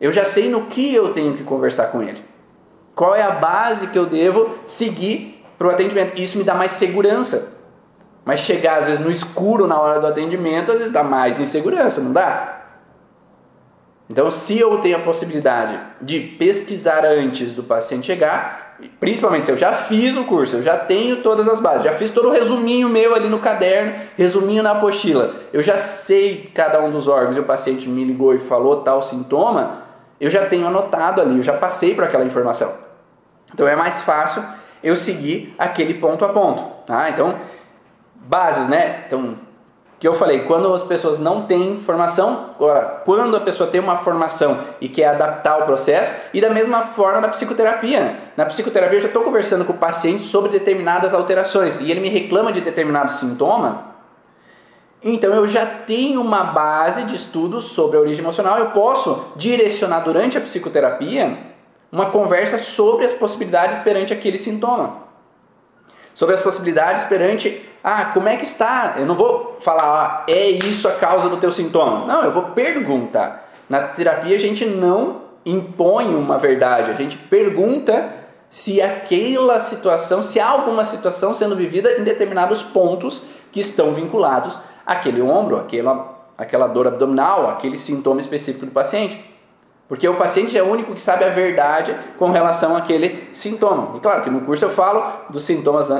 [0.00, 2.22] Eu já sei no que eu tenho que conversar com ele.
[2.94, 6.20] Qual é a base que eu devo seguir para o atendimento.
[6.20, 7.52] Isso me dá mais segurança.
[8.24, 12.00] Mas chegar às vezes no escuro na hora do atendimento, às vezes dá mais insegurança,
[12.00, 12.61] não dá?
[14.10, 19.56] Então, se eu tenho a possibilidade de pesquisar antes do paciente chegar, principalmente se eu
[19.56, 22.88] já fiz o curso, eu já tenho todas as bases, já fiz todo o resuminho
[22.88, 27.40] meu ali no caderno, resuminho na apostila, eu já sei cada um dos órgãos e
[27.40, 29.82] o paciente me ligou e falou tal sintoma,
[30.20, 32.72] eu já tenho anotado ali, eu já passei por aquela informação.
[33.54, 34.42] Então é mais fácil
[34.82, 36.62] eu seguir aquele ponto a ponto.
[36.86, 37.08] Tá?
[37.08, 37.36] Então,
[38.14, 39.04] bases, né?
[39.06, 39.36] Então,
[40.02, 43.98] que eu falei, quando as pessoas não têm formação, agora, quando a pessoa tem uma
[43.98, 48.16] formação e quer adaptar o processo, e da mesma forma na psicoterapia.
[48.36, 52.08] Na psicoterapia eu já estou conversando com o paciente sobre determinadas alterações e ele me
[52.08, 53.92] reclama de determinado sintoma,
[55.04, 60.00] então eu já tenho uma base de estudos sobre a origem emocional, eu posso direcionar
[60.00, 61.38] durante a psicoterapia
[61.92, 65.01] uma conversa sobre as possibilidades perante aquele sintoma.
[66.14, 68.94] Sobre as possibilidades perante ah, como é que está?
[68.96, 72.06] Eu não vou falar, ah, é isso a causa do teu sintoma.
[72.06, 73.50] Não, eu vou perguntar.
[73.68, 78.14] Na terapia a gente não impõe uma verdade, a gente pergunta
[78.48, 84.56] se aquela situação, se há alguma situação sendo vivida em determinados pontos que estão vinculados
[84.86, 89.31] àquele ombro, àquela, àquela dor abdominal, aquele sintoma específico do paciente.
[89.92, 93.94] Porque o paciente é o único que sabe a verdade com relação àquele sintoma.
[93.94, 95.90] E claro que no curso eu falo dos sintomas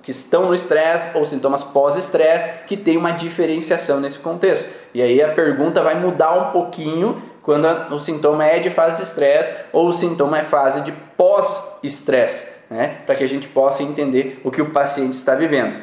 [0.00, 4.66] que estão no estresse ou sintomas pós-estresse, que tem uma diferenciação nesse contexto.
[4.94, 9.02] E aí a pergunta vai mudar um pouquinho quando o sintoma é de fase de
[9.02, 13.00] estresse ou o sintoma é fase de pós-estresse, né?
[13.04, 15.82] para que a gente possa entender o que o paciente está vivendo.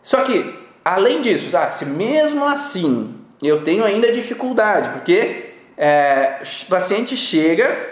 [0.00, 5.41] Só que, além disso, ah, se mesmo assim eu tenho ainda dificuldade, porque
[5.76, 7.90] é, o paciente chega,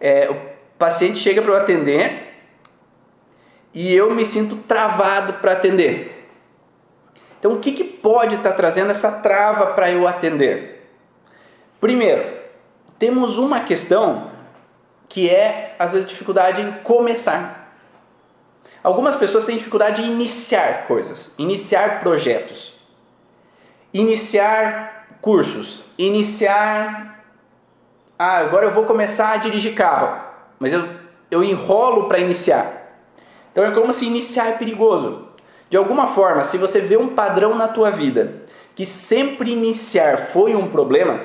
[0.00, 0.36] é, o
[0.78, 2.34] paciente chega para eu atender
[3.72, 6.28] e eu me sinto travado para atender.
[7.38, 10.90] Então, o que, que pode estar tá trazendo essa trava para eu atender?
[11.80, 12.26] Primeiro,
[12.98, 14.30] temos uma questão
[15.08, 17.66] que é, às vezes, dificuldade em começar.
[18.82, 22.74] Algumas pessoas têm dificuldade em iniciar coisas, iniciar projetos,
[23.92, 27.24] iniciar cursos, iniciar.
[28.18, 30.20] Ah, agora eu vou começar a dirigir carro,
[30.58, 30.88] mas eu,
[31.30, 32.86] eu enrolo para iniciar.
[33.52, 35.28] Então é como se iniciar é perigoso.
[35.68, 38.42] De alguma forma, se você vê um padrão na tua vida
[38.74, 41.20] que sempre iniciar foi um problema,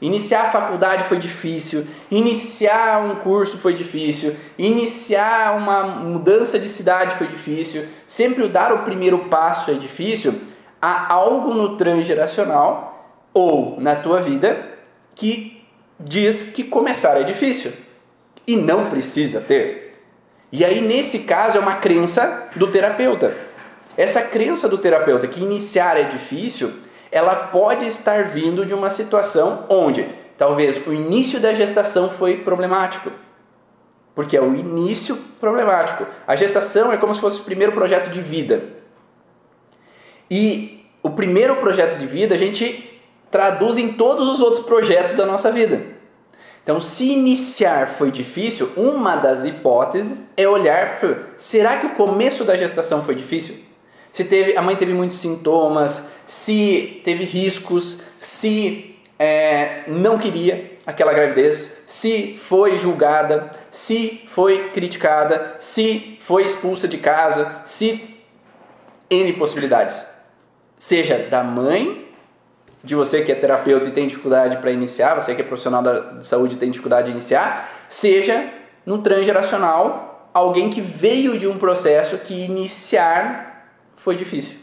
[0.00, 7.16] iniciar a faculdade foi difícil, iniciar um curso foi difícil, iniciar uma mudança de cidade
[7.16, 10.34] foi difícil, sempre dar o primeiro passo é difícil,
[10.80, 12.93] há algo no transgeracional
[13.34, 14.64] ou na tua vida
[15.14, 15.62] que
[15.98, 17.72] diz que começar é difícil
[18.46, 19.98] e não precisa ter.
[20.52, 23.36] E aí, nesse caso, é uma crença do terapeuta.
[23.96, 26.72] Essa crença do terapeuta que iniciar é difícil,
[27.10, 33.10] ela pode estar vindo de uma situação onde talvez o início da gestação foi problemático.
[34.14, 36.06] Porque é o início problemático.
[36.26, 38.62] A gestação é como se fosse o primeiro projeto de vida.
[40.30, 42.93] E o primeiro projeto de vida a gente
[43.30, 45.94] traduz em todos os outros projetos da nossa vida.
[46.62, 52.42] Então, se iniciar foi difícil, uma das hipóteses é olhar para será que o começo
[52.42, 53.56] da gestação foi difícil?
[54.10, 61.12] Se teve, a mãe teve muitos sintomas, se teve riscos, se é, não queria aquela
[61.12, 68.22] gravidez, se foi julgada, se foi criticada, se foi expulsa de casa, se
[69.10, 70.06] N possibilidades.
[70.78, 72.03] Seja da mãe
[72.84, 76.22] de você que é terapeuta e tem dificuldade para iniciar, você que é profissional da
[76.22, 78.44] saúde e tem dificuldade de iniciar, seja
[78.84, 84.58] no transgeracional alguém que veio de um processo que iniciar foi difícil.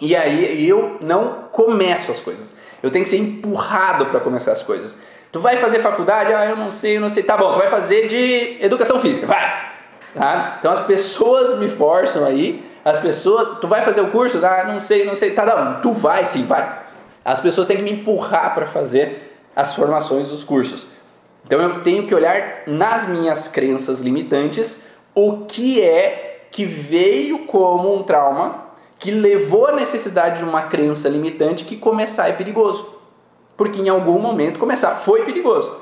[0.00, 2.48] E aí eu não começo as coisas.
[2.82, 4.94] Eu tenho que ser empurrado para começar as coisas.
[5.32, 6.32] Tu vai fazer faculdade?
[6.32, 7.22] Ah, eu não sei, eu não sei.
[7.22, 9.26] Tá bom, tu vai fazer de educação física.
[9.26, 9.70] Vai!
[10.14, 10.56] Tá?
[10.58, 12.64] Então as pessoas me forçam aí.
[12.84, 14.44] As pessoas, tu vai fazer o curso?
[14.44, 15.32] Ah, não sei, não sei.
[15.32, 16.79] Tá, não, tu vai sim, vai.
[17.24, 20.86] As pessoas têm que me empurrar para fazer as formações dos cursos.
[21.44, 24.82] Então eu tenho que olhar nas minhas crenças limitantes
[25.14, 31.08] o que é que veio como um trauma que levou à necessidade de uma crença
[31.08, 32.86] limitante que começar é perigoso.
[33.56, 35.74] Porque em algum momento começar foi perigoso.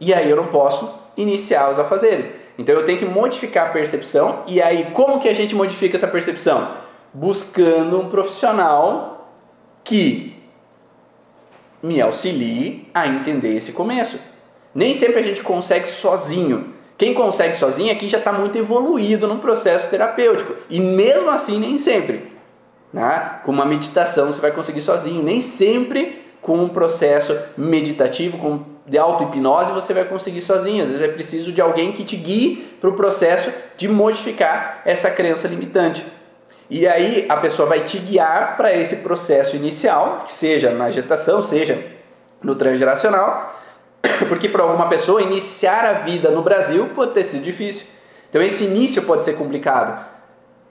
[0.00, 2.30] E aí eu não posso iniciar os afazeres.
[2.58, 4.42] Então eu tenho que modificar a percepção.
[4.46, 6.68] E aí como que a gente modifica essa percepção?
[7.14, 9.30] Buscando um profissional
[9.82, 10.35] que
[11.86, 14.18] me auxilie a entender esse começo.
[14.74, 16.74] Nem sempre a gente consegue sozinho.
[16.98, 20.54] Quem consegue sozinho quem já está muito evoluído no processo terapêutico.
[20.68, 22.32] E mesmo assim, nem sempre.
[22.92, 23.38] Né?
[23.44, 25.22] Com uma meditação você vai conseguir sozinho.
[25.22, 30.82] Nem sempre com um processo meditativo, com, de auto-hipnose, você vai conseguir sozinho.
[30.82, 35.10] Às vezes é preciso de alguém que te guie para o processo de modificar essa
[35.10, 36.04] crença limitante.
[36.68, 41.42] E aí a pessoa vai te guiar para esse processo inicial, que seja na gestação,
[41.42, 41.78] seja
[42.42, 43.54] no transgeracional,
[44.28, 47.86] porque para alguma pessoa iniciar a vida no Brasil pode ter sido difícil.
[48.28, 50.04] Então esse início pode ser complicado.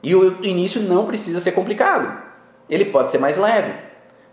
[0.04, 2.16] E o início não precisa ser complicado.
[2.70, 3.74] Ele pode ser mais leve.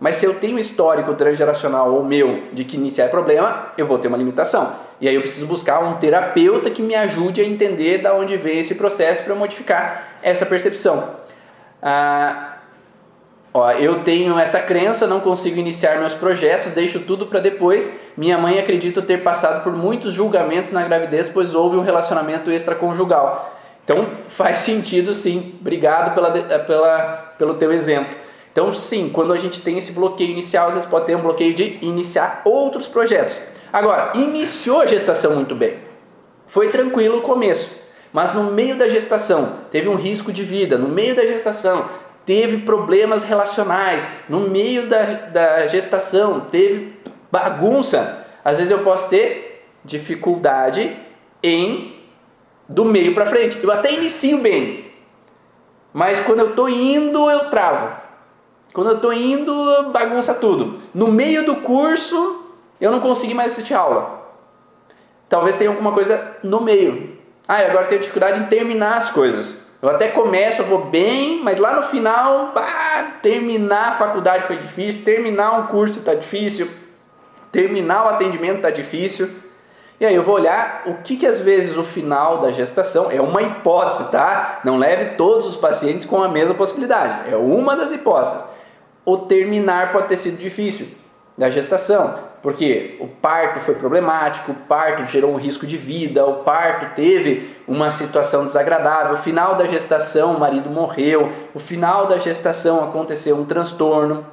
[0.03, 3.99] Mas se eu tenho histórico transgeracional ou meu de que iniciar é problema, eu vou
[3.99, 4.75] ter uma limitação.
[5.01, 8.59] E aí eu preciso buscar um terapeuta que me ajude a entender da onde vem
[8.59, 11.22] esse processo para modificar essa percepção.
[11.83, 12.59] Ah,
[13.53, 17.91] ó, eu tenho essa crença, não consigo iniciar meus projetos, deixo tudo para depois.
[18.17, 23.53] Minha mãe acredita ter passado por muitos julgamentos na gravidez, pois houve um relacionamento extraconjugal.
[23.85, 25.57] Então faz sentido sim.
[25.61, 28.15] Obrigado pela, pela, pelo teu exemplo.
[28.53, 31.53] Então sim, quando a gente tem esse bloqueio inicial, às vezes pode ter um bloqueio
[31.53, 33.37] de iniciar outros projetos.
[33.73, 35.79] Agora, iniciou a gestação muito bem.
[36.47, 37.82] Foi tranquilo o começo.
[38.13, 41.89] Mas no meio da gestação teve um risco de vida, no meio da gestação
[42.27, 47.01] teve problemas relacionais, no meio da, da gestação teve
[47.31, 48.27] bagunça.
[48.45, 50.97] Às vezes eu posso ter dificuldade
[51.43, 52.01] em
[52.69, 53.59] do meio para frente.
[53.63, 54.93] Eu até inicio bem,
[55.93, 58.03] mas quando eu estou indo eu travo.
[58.73, 60.81] Quando eu estou indo bagunça tudo.
[60.95, 62.47] No meio do curso
[62.81, 64.21] eu não consegui mais assistir aula.
[65.29, 67.22] Talvez tenha alguma coisa no meio.
[67.49, 69.59] Ah, agora tenho dificuldade em terminar as coisas.
[69.81, 74.57] Eu até começo, eu vou bem, mas lá no final, ah, terminar a faculdade foi
[74.57, 76.69] difícil, terminar um curso está difícil.
[77.51, 79.29] terminar o atendimento está difícil.
[80.01, 83.21] E aí eu vou olhar o que, que às vezes o final da gestação é
[83.21, 84.61] uma hipótese, tá?
[84.65, 87.31] Não leve todos os pacientes com a mesma possibilidade.
[87.31, 88.43] É uma das hipóteses.
[89.05, 90.89] O terminar pode ter sido difícil
[91.37, 96.43] da gestação, porque o parto foi problemático, o parto gerou um risco de vida, o
[96.43, 102.19] parto teve uma situação desagradável, o final da gestação o marido morreu, o final da
[102.19, 104.27] gestação aconteceu um transtorno.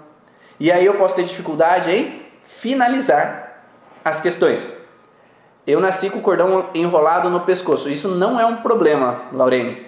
[0.59, 3.63] E aí eu posso ter dificuldade em finalizar
[4.03, 4.67] as questões.
[5.67, 7.89] Eu nasci com o cordão enrolado no pescoço.
[7.89, 9.85] Isso não é um problema, Laurene.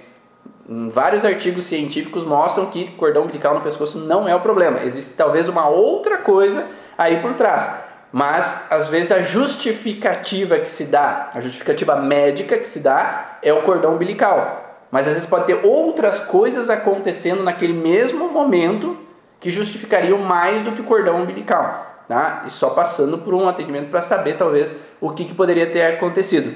[0.93, 4.83] Vários artigos científicos mostram que cordão umbilical no pescoço não é o problema.
[4.83, 7.90] Existe talvez uma outra coisa aí por trás.
[8.11, 13.53] Mas às vezes a justificativa que se dá, a justificativa médica que se dá é
[13.53, 14.85] o cordão umbilical.
[14.91, 18.97] Mas às vezes pode ter outras coisas acontecendo naquele mesmo momento
[19.39, 22.43] que justificariam mais do que o cordão umbilical tá?
[22.45, 26.53] e só passando por um atendimento para saber talvez o que, que poderia ter acontecido.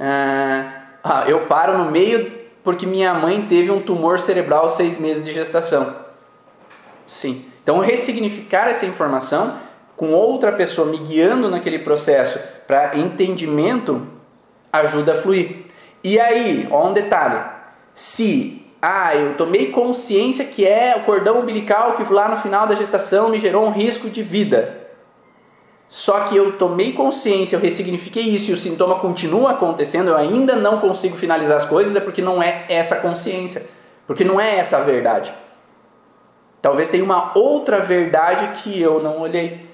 [0.00, 0.72] Ah,
[1.04, 5.32] ah, eu paro no meio porque minha mãe teve um tumor cerebral seis meses de
[5.32, 5.94] gestação.
[7.06, 7.44] Sim.
[7.62, 9.58] Então ressignificar essa informação
[10.00, 14.06] com outra pessoa me guiando naquele processo para entendimento
[14.72, 15.66] ajuda a fluir.
[16.02, 17.38] E aí, ó um detalhe:
[17.92, 22.74] se ah, eu tomei consciência que é o cordão umbilical que lá no final da
[22.74, 24.88] gestação me gerou um risco de vida.
[25.86, 30.56] Só que eu tomei consciência, eu ressignifiquei isso e o sintoma continua acontecendo, eu ainda
[30.56, 33.66] não consigo finalizar as coisas, é porque não é essa consciência,
[34.06, 35.30] porque não é essa a verdade.
[36.62, 39.68] Talvez tenha uma outra verdade que eu não olhei,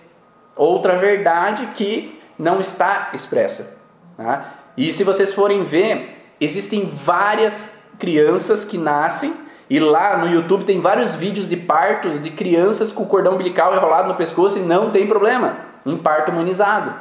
[0.57, 3.77] outra verdade que não está expressa.
[4.17, 4.55] Tá?
[4.77, 9.35] E se vocês forem ver, existem várias crianças que nascem
[9.69, 13.75] e lá no YouTube tem vários vídeos de partos de crianças com o cordão umbilical
[13.75, 16.95] enrolado no pescoço e não tem problema em parto humanizado.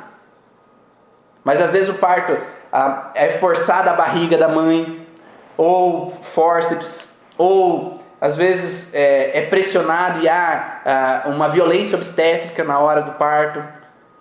[1.43, 2.35] Mas às vezes o parto
[3.13, 5.07] é forçada a barriga da mãe,
[5.55, 7.93] ou forceps, ou
[8.25, 13.63] às vezes é, é pressionado e há ah, uma violência obstétrica na hora do parto,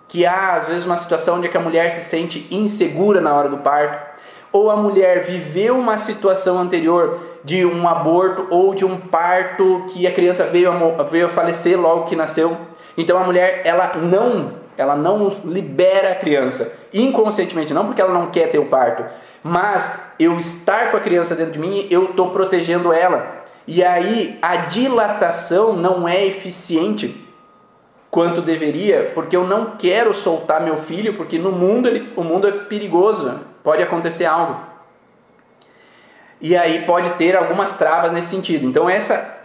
[0.07, 3.57] que há às vezes uma situação onde a mulher se sente insegura na hora do
[3.57, 4.15] parto
[4.51, 10.05] ou a mulher viveu uma situação anterior de um aborto ou de um parto que
[10.05, 12.55] a criança veio a, veio a falecer logo que nasceu.
[12.95, 18.27] Então a mulher ela não ela não libera a criança inconscientemente, não porque ela não
[18.27, 19.03] quer ter o parto,
[19.41, 23.44] mas eu estar com a criança dentro de mim, eu estou protegendo ela.
[23.67, 27.25] E aí a dilatação não é eficiente
[28.11, 32.47] quanto deveria, porque eu não quero soltar meu filho, porque no mundo ele, o mundo
[32.47, 34.57] é perigoso pode acontecer algo.
[36.39, 38.67] E aí pode ter algumas travas nesse sentido.
[38.67, 39.37] Então essa,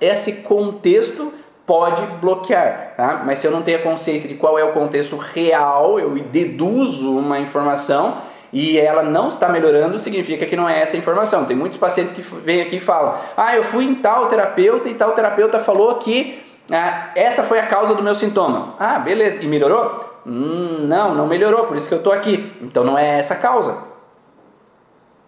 [0.00, 1.32] esse contexto
[1.66, 3.22] pode bloquear, tá?
[3.24, 7.16] Mas se eu não tenho a consciência de qual é o contexto real, eu deduzo
[7.16, 8.22] uma informação
[8.58, 11.44] e ela não está melhorando, significa que não é essa informação.
[11.44, 14.94] Tem muitos pacientes que vêm aqui e falam: "Ah, eu fui em tal terapeuta e
[14.94, 16.42] tal terapeuta falou que
[16.72, 18.74] ah, essa foi a causa do meu sintoma".
[18.78, 19.44] Ah, beleza.
[19.44, 20.00] E melhorou?
[20.26, 22.50] Hum, não, não melhorou, por isso que eu estou aqui.
[22.62, 23.76] Então não é essa a causa.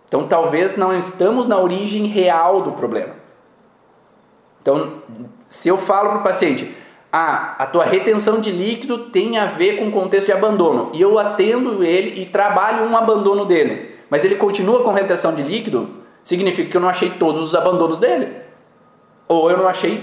[0.09, 3.13] Então talvez não estamos na origem real do problema.
[4.63, 5.03] Então,
[5.51, 6.75] se eu falo para o paciente,
[7.13, 11.01] ah, a tua retenção de líquido tem a ver com o contexto de abandono, e
[11.01, 15.89] eu atendo ele e trabalho um abandono dele, mas ele continua com retenção de líquido,
[16.23, 18.29] significa que eu não achei todos os abandonos dele.
[19.27, 20.03] Ou eu não achei,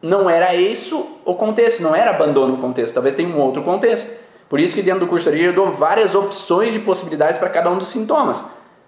[0.00, 4.10] não era isso o contexto, não era abandono o contexto, talvez tenha um outro contexto.
[4.48, 7.70] Por isso que dentro do curso de eu dou várias opções de possibilidades para cada
[7.70, 8.44] um dos sintomas.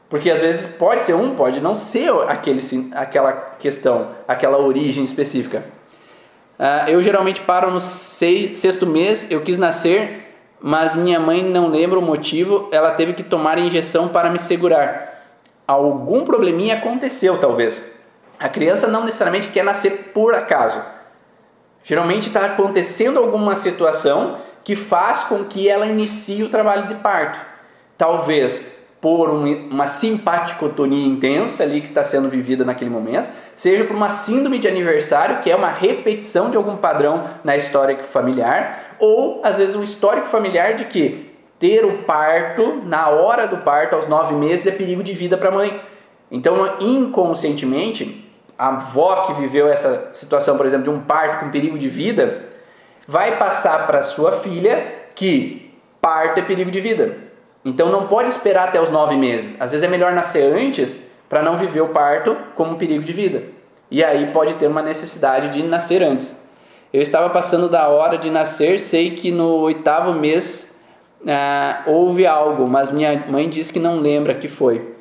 [0.08, 2.62] Porque às vezes pode ser um, pode não ser aquele,
[2.94, 5.64] aquela questão, aquela origem específica.
[6.58, 11.68] Uh, eu geralmente paro no seis, sexto mês, eu quis nascer, mas minha mãe não
[11.68, 15.24] lembra o motivo, ela teve que tomar injeção para me segurar.
[15.66, 17.82] Algum probleminha aconteceu, talvez.
[18.40, 20.82] A criança não necessariamente quer nascer por acaso.
[21.84, 27.38] Geralmente está acontecendo alguma situação que faz com que ela inicie o trabalho de parto.
[27.96, 34.08] Talvez por uma simpaticotonia intensa ali que está sendo vivida naquele momento, seja por uma
[34.08, 39.58] síndrome de aniversário, que é uma repetição de algum padrão na história familiar, ou às
[39.58, 41.30] vezes um histórico familiar de que
[41.60, 45.48] ter o parto na hora do parto, aos nove meses, é perigo de vida para
[45.48, 45.80] a mãe.
[46.30, 48.28] Então, inconscientemente,
[48.58, 52.46] a avó que viveu essa situação, por exemplo, de um parto com perigo de vida,
[53.06, 54.84] vai passar para sua filha
[55.14, 57.27] que parto é perigo de vida.
[57.64, 59.56] Então não pode esperar até os nove meses.
[59.60, 60.96] Às vezes é melhor nascer antes
[61.28, 63.42] para não viver o parto como um perigo de vida.
[63.90, 66.36] E aí pode ter uma necessidade de nascer antes.
[66.92, 70.74] Eu estava passando da hora de nascer, sei que no oitavo mês
[71.26, 74.94] ah, houve algo, mas minha mãe disse que não lembra que foi.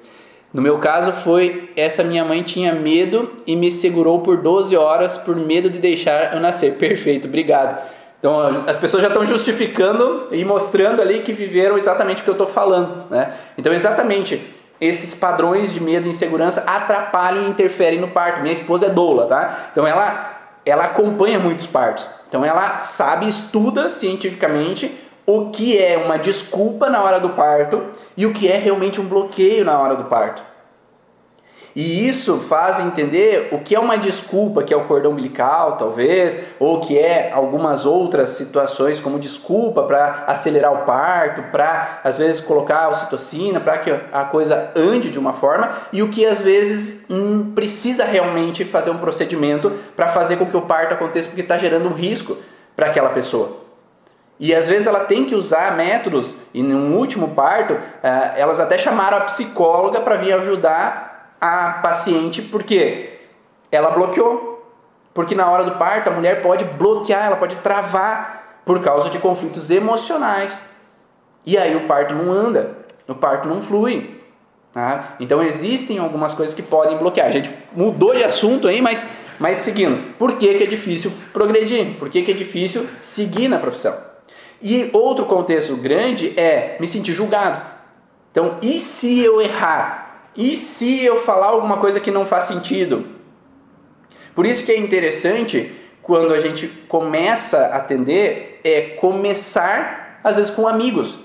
[0.54, 5.18] No meu caso foi essa minha mãe tinha medo e me segurou por 12 horas
[5.18, 6.76] por medo de deixar eu nascer.
[6.80, 7.78] Perfeito, obrigado.
[8.20, 12.34] Então as pessoas já estão justificando e mostrando ali que viveram exatamente o que eu
[12.34, 13.34] estou falando, né?
[13.58, 18.42] Então exatamente esses padrões de medo e insegurança atrapalham e interferem no parto.
[18.42, 19.70] Minha esposa é doula, tá?
[19.72, 22.06] Então ela ela acompanha muitos partos.
[22.28, 24.92] Então ela sabe, estuda cientificamente
[25.26, 27.84] o que é uma desculpa na hora do parto
[28.16, 30.42] e o que é realmente um bloqueio na hora do parto.
[31.78, 36.36] E isso faz entender o que é uma desculpa, que é o cordão umbilical, talvez,
[36.60, 42.42] ou que é algumas outras situações como desculpa para acelerar o parto, para às vezes
[42.42, 46.42] colocar a ocitocina, para que a coisa ande de uma forma, e o que às
[46.42, 51.42] vezes hum, precisa realmente fazer um procedimento para fazer com que o parto aconteça porque
[51.42, 52.38] está gerando um risco
[52.76, 53.68] para aquela pessoa.
[54.40, 58.80] E às vezes ela tem que usar métodos, e no último parto, eh, elas até
[58.80, 61.07] chamaram a psicóloga para vir ajudar
[61.40, 63.20] a paciente porque
[63.72, 64.58] ela bloqueou.
[65.14, 69.18] Porque na hora do parto a mulher pode bloquear, ela pode travar por causa de
[69.18, 70.62] conflitos emocionais.
[71.46, 72.78] E aí o parto não anda,
[73.08, 74.22] o parto não flui.
[74.74, 75.16] Tá?
[75.20, 77.28] Então existem algumas coisas que podem bloquear.
[77.28, 79.08] A gente mudou de assunto aí, mas,
[79.40, 80.14] mas seguindo.
[80.20, 81.96] Por que, que é difícil progredir?
[81.98, 83.96] Por que, que é difícil seguir na profissão?
[84.62, 87.62] E outro contexto grande é me sentir julgado.
[88.32, 90.07] Então, e se eu errar?
[90.38, 93.08] E se eu falar alguma coisa que não faz sentido?
[94.36, 95.74] Por isso que é interessante
[96.04, 101.18] quando a gente começa a atender é começar às vezes com amigos,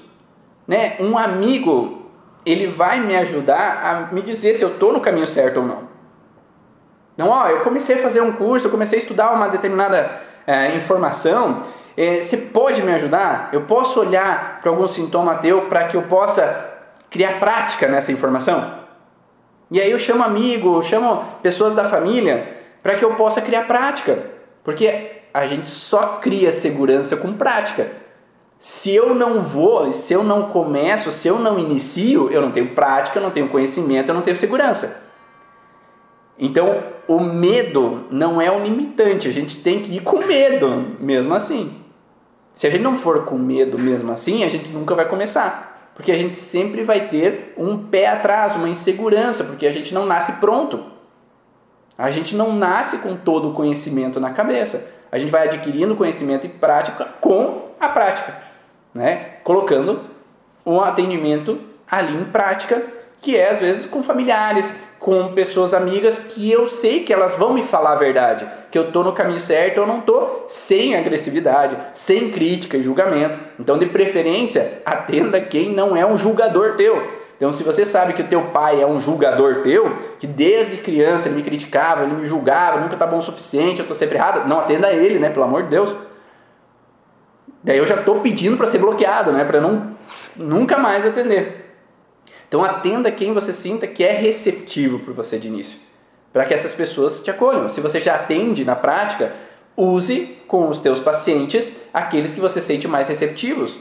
[0.66, 0.96] né?
[0.98, 2.10] Um amigo
[2.44, 5.92] ele vai me ajudar a me dizer se eu estou no caminho certo ou não.
[7.16, 10.74] Não, ó, eu comecei a fazer um curso, eu comecei a estudar uma determinada é,
[10.74, 11.62] informação.
[11.96, 13.50] É, você pode me ajudar?
[13.52, 16.70] Eu posso olhar para algum sintoma teu para que eu possa
[17.10, 18.81] criar prática nessa informação?
[19.72, 23.66] E aí eu chamo amigo, eu chamo pessoas da família para que eu possa criar
[23.66, 24.26] prática.
[24.62, 27.90] Porque a gente só cria segurança com prática.
[28.58, 32.74] Se eu não vou, se eu não começo, se eu não inicio, eu não tenho
[32.74, 35.04] prática, eu não tenho conhecimento, eu não tenho segurança.
[36.38, 41.34] Então, o medo não é o limitante, a gente tem que ir com medo, mesmo
[41.34, 41.78] assim.
[42.52, 45.71] Se a gente não for com medo mesmo assim, a gente nunca vai começar.
[45.94, 50.06] Porque a gente sempre vai ter um pé atrás, uma insegurança, porque a gente não
[50.06, 50.84] nasce pronto.
[51.96, 54.90] A gente não nasce com todo o conhecimento na cabeça.
[55.10, 58.34] A gente vai adquirindo conhecimento e prática com a prática,
[58.94, 59.36] né?
[59.44, 60.00] Colocando
[60.64, 62.82] um atendimento ali em prática,
[63.20, 67.52] que é às vezes com familiares, com pessoas amigas que eu sei que elas vão
[67.52, 71.76] me falar a verdade, que eu estou no caminho certo ou não estou, sem agressividade,
[71.92, 73.36] sem crítica e julgamento.
[73.58, 77.20] Então, de preferência, atenda quem não é um julgador teu.
[77.36, 81.26] Então, se você sabe que o teu pai é um julgador teu, que desde criança
[81.26, 84.48] ele me criticava, ele me julgava, nunca está bom o suficiente, eu estou sempre errado,
[84.48, 85.30] não atenda ele, né?
[85.30, 85.92] Pelo amor de Deus.
[87.64, 89.44] Daí eu já estou pedindo para ser bloqueado, né?
[89.44, 89.96] Para não
[90.36, 91.61] nunca mais atender.
[92.52, 95.78] Então atenda quem você sinta que é receptivo por você de início,
[96.34, 97.70] para que essas pessoas te acolham.
[97.70, 99.32] Se você já atende na prática,
[99.74, 103.78] use com os teus pacientes aqueles que você sente mais receptivos,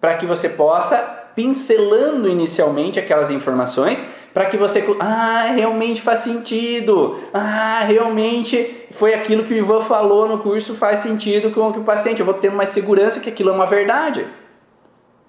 [0.00, 0.96] para que você possa
[1.34, 4.00] pincelando inicialmente aquelas informações
[4.32, 7.18] para que você ah realmente faz sentido.
[7.34, 12.20] Ah realmente foi aquilo que o Ivan falou no curso faz sentido com o paciente.
[12.20, 14.24] Eu vou tendo mais segurança que aquilo é uma verdade.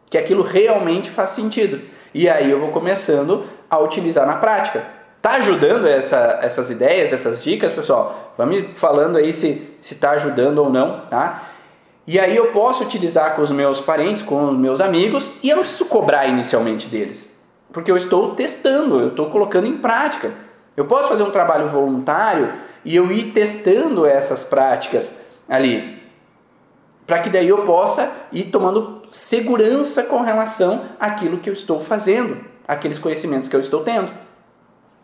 [0.08, 4.84] Que aquilo realmente faz sentido e aí eu vou começando a utilizar na prática.
[5.22, 8.34] Tá ajudando essa, essas ideias, essas dicas, pessoal?
[8.38, 11.49] Vamos falando aí se está ajudando ou não, tá?
[12.07, 15.57] E aí eu posso utilizar com os meus parentes, com os meus amigos, e eu
[15.57, 17.38] não preciso cobrar inicialmente deles.
[17.72, 20.32] Porque eu estou testando, eu estou colocando em prática.
[20.76, 22.51] Eu posso fazer um trabalho voluntário
[22.84, 26.01] e eu ir testando essas práticas ali.
[27.05, 32.38] Para que daí eu possa ir tomando segurança com relação àquilo que eu estou fazendo,
[32.68, 34.12] aqueles conhecimentos que eu estou tendo.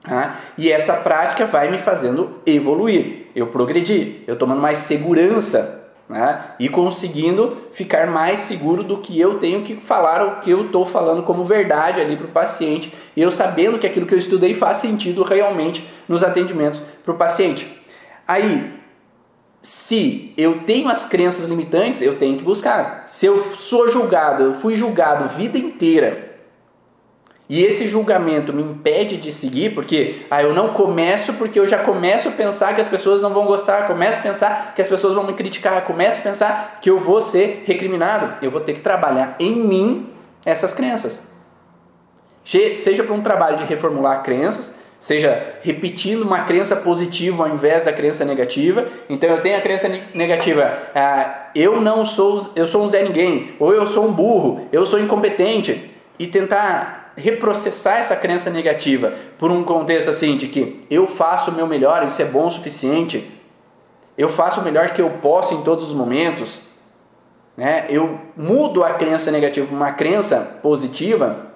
[0.02, 0.40] Tá?
[0.58, 6.44] E essa prática vai me fazendo evoluir, eu progredir, eu tomando mais segurança né?
[6.60, 10.86] e conseguindo ficar mais seguro do que eu tenho que falar, o que eu estou
[10.86, 14.54] falando como verdade ali para o paciente, e eu sabendo que aquilo que eu estudei
[14.54, 17.82] faz sentido realmente nos atendimentos para o paciente.
[18.28, 18.75] Aí,
[19.66, 23.02] se eu tenho as crenças limitantes, eu tenho que buscar.
[23.08, 26.36] Se eu sou julgado, eu fui julgado vida inteira
[27.50, 31.80] e esse julgamento me impede de seguir, porque ah, eu não começo porque eu já
[31.80, 35.16] começo a pensar que as pessoas não vão gostar, começo a pensar que as pessoas
[35.16, 38.36] vão me criticar, começo a pensar que eu vou ser recriminado.
[38.44, 40.10] Eu vou ter que trabalhar em mim
[40.46, 41.22] essas crenças.
[42.44, 47.94] Seja para um trabalho de reformular crenças, seja repetindo uma crença positiva ao invés da
[47.94, 48.88] crença negativa.
[49.08, 53.54] Então eu tenho a crença negativa, ah, eu não sou, eu sou um Zé Ninguém,
[53.60, 59.52] ou eu sou um burro, eu sou incompetente, e tentar reprocessar essa crença negativa por
[59.52, 63.30] um contexto assim de que eu faço o meu melhor, isso é bom o suficiente,
[64.18, 66.62] eu faço o melhor que eu posso em todos os momentos,
[67.56, 67.86] né?
[67.90, 71.54] eu mudo a crença negativa para uma crença positiva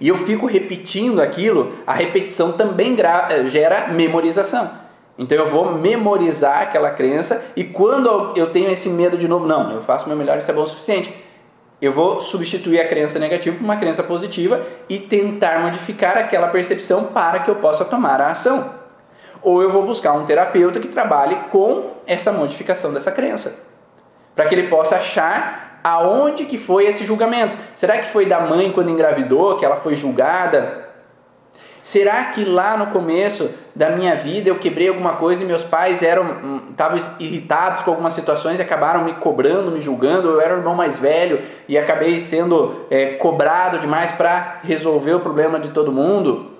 [0.00, 2.96] e eu fico repetindo aquilo, a repetição também
[3.46, 4.70] gera memorização.
[5.18, 9.72] Então eu vou memorizar aquela crença e quando eu tenho esse medo de novo, não,
[9.72, 11.12] eu faço meu melhor, isso é bom o suficiente
[11.80, 17.04] eu vou substituir a crença negativa por uma crença positiva e tentar modificar aquela percepção
[17.04, 18.74] para que eu possa tomar a ação.
[19.40, 23.60] Ou eu vou buscar um terapeuta que trabalhe com essa modificação dessa crença,
[24.34, 27.56] para que ele possa achar aonde que foi esse julgamento.
[27.76, 30.88] Será que foi da mãe quando engravidou, que ela foi julgada?
[31.88, 36.02] Será que lá no começo da minha vida eu quebrei alguma coisa e meus pais
[36.02, 40.28] eram estavam hum, irritados com algumas situações e acabaram me cobrando, me julgando?
[40.28, 45.20] Eu era o irmão mais velho e acabei sendo é, cobrado demais para resolver o
[45.20, 46.50] problema de todo mundo.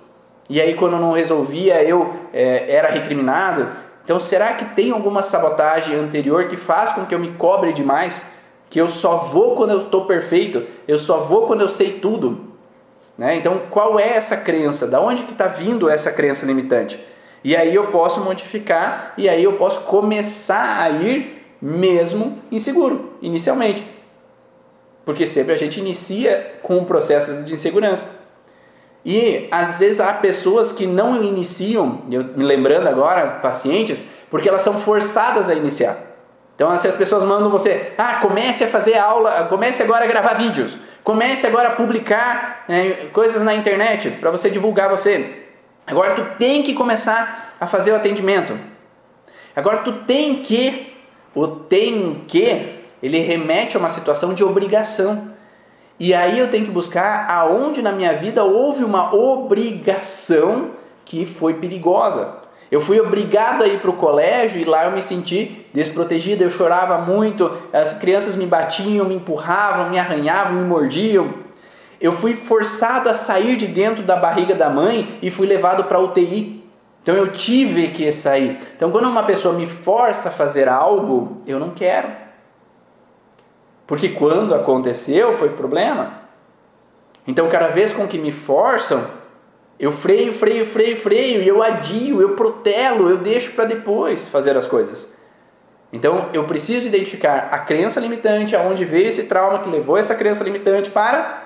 [0.49, 3.69] E aí quando não resolvia eu é, era recriminado.
[4.03, 8.25] Então será que tem alguma sabotagem anterior que faz com que eu me cobre demais?
[8.71, 12.49] Que eu só vou quando eu estou perfeito, eu só vou quando eu sei tudo.
[13.16, 13.37] Né?
[13.37, 14.87] Então, qual é essa crença?
[14.87, 17.05] Da onde que está vindo essa crença limitante?
[17.43, 23.85] E aí eu posso modificar e aí eu posso começar a ir mesmo inseguro, inicialmente.
[25.05, 28.19] Porque sempre a gente inicia com processos de insegurança.
[29.05, 34.62] E às vezes há pessoas que não iniciam, eu me lembrando agora, pacientes, porque elas
[34.62, 36.07] são forçadas a iniciar.
[36.59, 40.34] Então, se as pessoas mandam você, ah, comece a fazer aula, comece agora a gravar
[40.34, 40.76] vídeos.
[41.04, 45.44] Comece agora a publicar né, coisas na internet para você divulgar você.
[45.86, 48.59] Agora tu tem que começar a fazer o atendimento.
[49.54, 50.96] Agora tu tem que,
[51.32, 55.30] o tem que, ele remete a uma situação de obrigação.
[55.96, 60.72] E aí eu tenho que buscar aonde na minha vida houve uma obrigação
[61.04, 62.38] que foi perigosa.
[62.71, 66.51] Eu fui obrigado a ir para o colégio e lá eu me senti desprotegido, eu
[66.51, 71.33] chorava muito, as crianças me batiam, me empurravam, me arranhavam, me mordiam.
[72.01, 75.99] Eu fui forçado a sair de dentro da barriga da mãe e fui levado para
[75.99, 76.62] UTI.
[77.03, 78.59] Então eu tive que sair.
[78.77, 82.09] Então quando uma pessoa me força a fazer algo, eu não quero.
[83.87, 86.19] Porque quando aconteceu foi problema.
[87.27, 89.03] Então cada vez com que me forçam,
[89.79, 94.57] eu freio, freio, freio, freio, e eu adio, eu protelo, eu deixo para depois fazer
[94.57, 95.12] as coisas.
[95.93, 100.43] Então eu preciso identificar a crença limitante, aonde veio esse trauma que levou essa crença
[100.43, 101.45] limitante para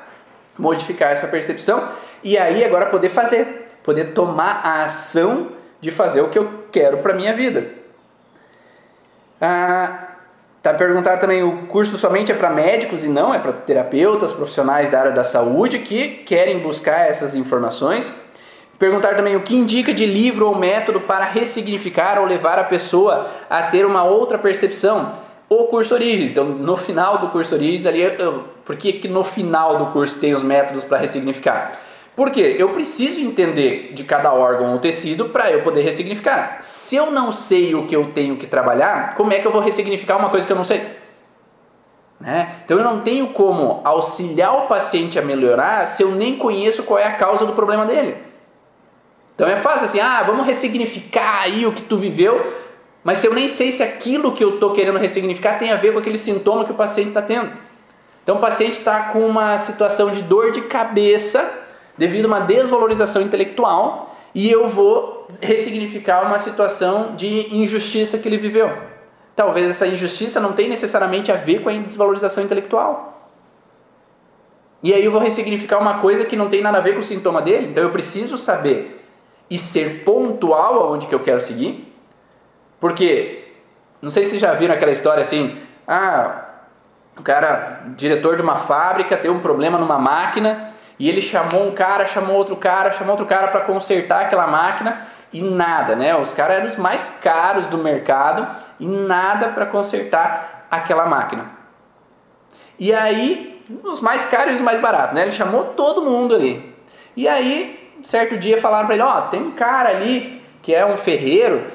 [0.59, 1.89] modificar essa percepção
[2.25, 6.99] e aí agora poder fazer, poder tomar a ação de fazer o que eu quero
[6.99, 7.67] para minha vida.
[9.41, 10.12] Ah,
[10.63, 14.91] tá perguntado também o curso somente é para médicos e não é para terapeutas, profissionais
[14.91, 18.15] da área da saúde que querem buscar essas informações.
[18.79, 23.29] Perguntar também o que indica de livro ou método para ressignificar ou levar a pessoa
[23.51, 25.13] a ter uma outra percepção.
[25.49, 26.31] O curso Origens.
[26.31, 28.03] Então, no final do curso Origens, ali,
[28.65, 31.73] por que no final do curso tem os métodos para ressignificar?
[32.15, 36.59] Porque eu preciso entender de cada órgão ou tecido para eu poder ressignificar.
[36.61, 39.63] Se eu não sei o que eu tenho que trabalhar, como é que eu vou
[39.63, 40.83] ressignificar uma coisa que eu não sei?
[42.21, 42.57] Né?
[42.65, 46.99] Então eu não tenho como auxiliar o paciente a melhorar se eu nem conheço qual
[46.99, 48.17] é a causa do problema dele.
[49.35, 52.53] Então é fácil assim, ah, vamos ressignificar aí o que tu viveu,
[53.03, 55.93] mas se eu nem sei se aquilo que eu estou querendo ressignificar tem a ver
[55.93, 57.51] com aquele sintoma que o paciente está tendo.
[58.23, 61.62] Então o paciente está com uma situação de dor de cabeça
[61.97, 68.39] devido a uma desvalorização intelectual e eu vou ressignificar uma situação de injustiça que ele
[68.39, 68.73] viveu.
[69.37, 73.31] Talvez essa injustiça não tenha necessariamente a ver com a desvalorização intelectual.
[74.83, 77.05] E aí eu vou ressignificar uma coisa que não tem nada a ver com o
[77.05, 77.69] sintoma dele.
[77.69, 79.05] Então eu preciso saber
[79.49, 81.95] e ser pontual aonde que eu quero seguir.
[82.81, 83.45] Porque,
[84.01, 86.47] não sei se já viram aquela história assim, ah,
[87.17, 90.72] o cara, diretor de uma fábrica, teve um problema numa máquina
[91.03, 95.05] e ele chamou um cara, chamou outro cara, chamou outro cara para consertar aquela máquina
[95.33, 96.15] e nada, né?
[96.15, 98.47] Os caras eram os mais caros do mercado
[98.79, 101.51] e nada para consertar aquela máquina.
[102.79, 105.23] E aí, os mais caros e os mais baratos, né?
[105.23, 106.73] Ele chamou todo mundo ali.
[107.17, 110.87] E aí, certo dia falaram para ele, ó, oh, tem um cara ali que é
[110.87, 111.67] um ferreiro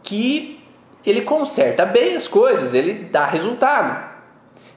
[0.00, 0.64] que
[1.04, 4.14] ele conserta bem as coisas, ele dá resultado.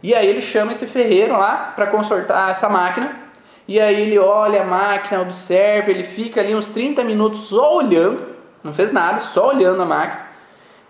[0.01, 3.28] E aí ele chama esse ferreiro lá para consertar essa máquina.
[3.69, 8.29] E aí ele olha a máquina, observa, ele fica ali uns 30 minutos só olhando,
[8.63, 10.25] não fez nada, só olhando a máquina.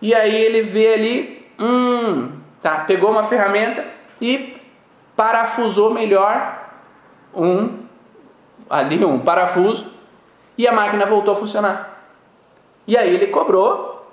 [0.01, 3.85] E aí ele vê ali, hum, tá, pegou uma ferramenta
[4.21, 4.55] e
[5.13, 6.69] parafusou melhor
[7.35, 7.79] um
[8.69, 9.91] ali um parafuso
[10.57, 12.01] e a máquina voltou a funcionar.
[12.87, 14.09] E aí ele cobrou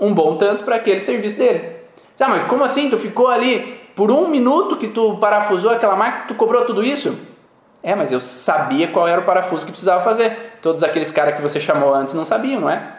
[0.00, 1.76] um bom tanto para aquele serviço dele.
[2.18, 2.90] Ah, mas como assim?
[2.90, 7.27] Tu ficou ali por um minuto que tu parafusou aquela máquina, tu cobrou tudo isso?
[7.82, 10.58] É, mas eu sabia qual era o parafuso que precisava fazer.
[10.60, 12.98] Todos aqueles caras que você chamou antes não sabiam, não é?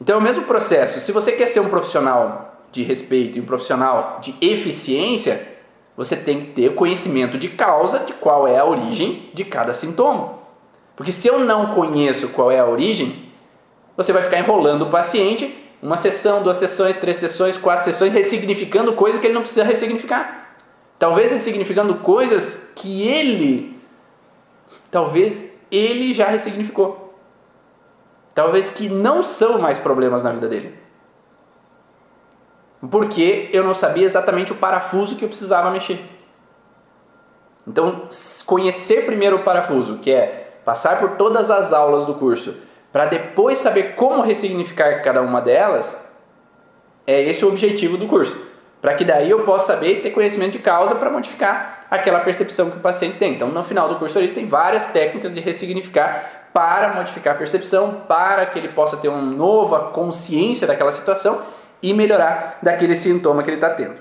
[0.00, 1.00] Então é o mesmo processo.
[1.00, 5.48] Se você quer ser um profissional de respeito e um profissional de eficiência,
[5.96, 10.38] você tem que ter conhecimento de causa de qual é a origem de cada sintoma.
[10.96, 13.32] Porque se eu não conheço qual é a origem,
[13.96, 18.94] você vai ficar enrolando o paciente uma sessão, duas sessões, três sessões, quatro sessões, ressignificando
[18.94, 20.43] coisas que ele não precisa ressignificar.
[20.98, 23.80] Talvez ressignificando coisas que ele,
[24.90, 27.14] talvez ele já ressignificou.
[28.34, 30.78] Talvez que não são mais problemas na vida dele.
[32.90, 36.00] Porque eu não sabia exatamente o parafuso que eu precisava mexer.
[37.66, 38.08] Então,
[38.44, 42.54] conhecer primeiro o parafuso, que é passar por todas as aulas do curso,
[42.92, 45.98] para depois saber como ressignificar cada uma delas,
[47.06, 48.53] é esse o objetivo do curso.
[48.84, 52.70] Para que daí eu possa saber e ter conhecimento de causa para modificar aquela percepção
[52.70, 53.32] que o paciente tem.
[53.32, 58.02] Então, no final do curso, ele tem várias técnicas de ressignificar para modificar a percepção,
[58.06, 61.40] para que ele possa ter uma nova consciência daquela situação
[61.82, 63.94] e melhorar daquele sintoma que ele está tendo.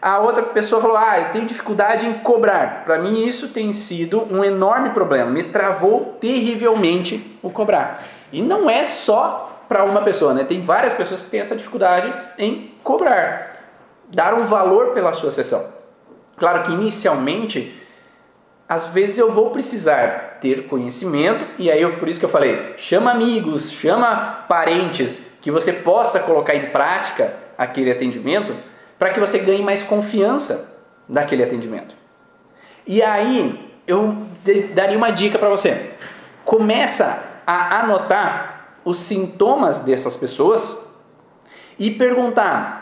[0.00, 2.84] A outra pessoa falou: Ah, eu tenho dificuldade em cobrar.
[2.86, 5.30] Para mim, isso tem sido um enorme problema.
[5.30, 8.02] Me travou terrivelmente o cobrar.
[8.32, 10.44] E não é só para uma pessoa, né?
[10.44, 13.51] Tem várias pessoas que têm essa dificuldade em cobrar,
[14.12, 15.64] dar um valor pela sua sessão.
[16.36, 17.80] Claro que inicialmente,
[18.68, 22.74] às vezes eu vou precisar ter conhecimento, e aí eu, por isso que eu falei,
[22.76, 28.54] chama amigos, chama parentes, que você possa colocar em prática aquele atendimento,
[28.98, 31.94] para que você ganhe mais confiança naquele atendimento.
[32.86, 34.16] E aí eu
[34.74, 35.90] daria uma dica para você.
[36.44, 40.78] Começa a anotar os sintomas dessas pessoas
[41.78, 42.81] e perguntar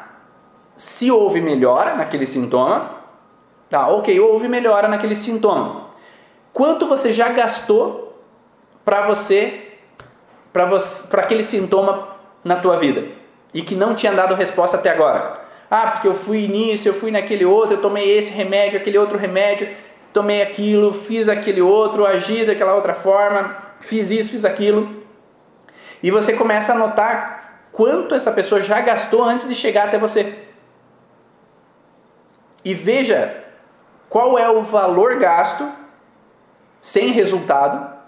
[0.81, 2.93] se houve melhora naquele sintoma.
[3.69, 5.91] Tá, ok, houve melhora naquele sintoma.
[6.55, 8.19] Quanto você já gastou
[8.83, 9.75] para você,
[10.51, 12.09] para você, para aquele sintoma
[12.43, 13.05] na tua vida
[13.53, 15.43] e que não tinha dado resposta até agora?
[15.71, 19.19] Ah, porque eu fui nisso, eu fui naquele outro, eu tomei esse remédio, aquele outro
[19.19, 19.69] remédio,
[20.15, 25.05] tomei aquilo, fiz aquele outro, agi daquela outra forma, fiz isso, fiz aquilo.
[26.03, 30.49] E você começa a notar quanto essa pessoa já gastou antes de chegar até você.
[32.65, 33.45] E veja
[34.09, 35.71] qual é o valor gasto
[36.81, 37.99] sem resultado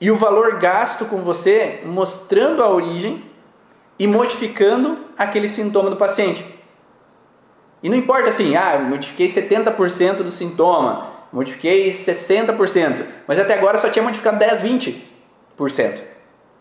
[0.00, 3.24] e o valor gasto com você mostrando a origem
[3.98, 6.44] e modificando aquele sintoma do paciente.
[7.82, 13.88] E não importa assim, ah, modifiquei 70% do sintoma, modifiquei 60%, mas até agora só
[13.88, 16.00] tinha modificado 10, 20%.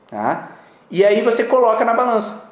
[0.07, 0.51] Tá?
[0.89, 2.51] E aí você coloca na balança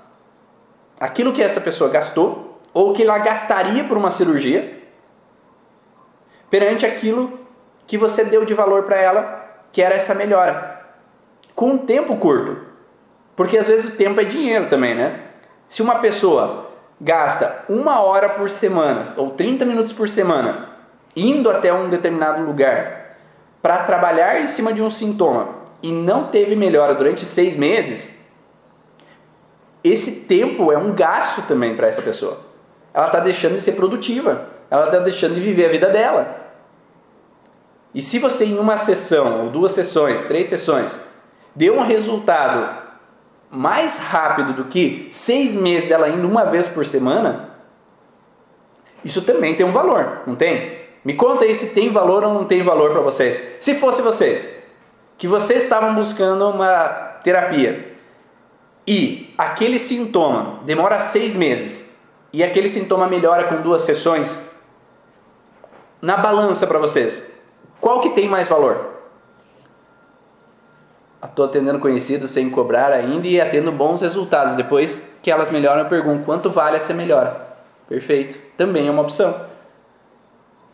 [1.00, 2.43] aquilo que essa pessoa gastou
[2.74, 4.82] ou que ela gastaria por uma cirurgia
[6.50, 7.40] perante aquilo
[7.86, 10.82] que você deu de valor para ela, que era essa melhora,
[11.56, 12.58] com um tempo curto.
[13.36, 15.20] Porque às vezes o tempo é dinheiro também, né?
[15.68, 16.72] Se uma pessoa
[17.02, 20.70] gasta uma hora por semana ou 30 minutos por semana
[21.16, 23.18] indo até um determinado lugar
[23.62, 25.50] para trabalhar em cima de um sintoma
[25.82, 28.18] e não teve melhora durante seis meses,
[29.84, 32.40] esse tempo é um gasto também para essa pessoa.
[32.94, 36.44] Ela está deixando de ser produtiva, ela está deixando de viver a vida dela.
[37.94, 41.00] E se você em uma sessão, ou duas sessões, três sessões,
[41.56, 42.84] deu um resultado
[43.50, 47.50] mais rápido do que seis meses ela indo uma vez por semana,
[49.04, 50.82] isso também tem um valor, não tem?
[51.04, 53.44] Me conta aí se tem valor ou não tem valor para vocês.
[53.60, 54.50] Se fosse vocês,
[55.18, 56.88] que vocês estavam buscando uma
[57.24, 57.96] terapia
[58.88, 61.93] e aquele sintoma demora seis meses
[62.34, 64.42] e aquele sintoma melhora com duas sessões,
[66.02, 67.32] na balança para vocês,
[67.80, 68.92] qual que tem mais valor?
[71.24, 74.56] Estou atendendo conhecidos sem cobrar ainda e atendo bons resultados.
[74.56, 77.48] Depois que elas melhoram, eu pergunto quanto vale essa melhora.
[77.88, 78.38] Perfeito.
[78.58, 79.34] Também é uma opção.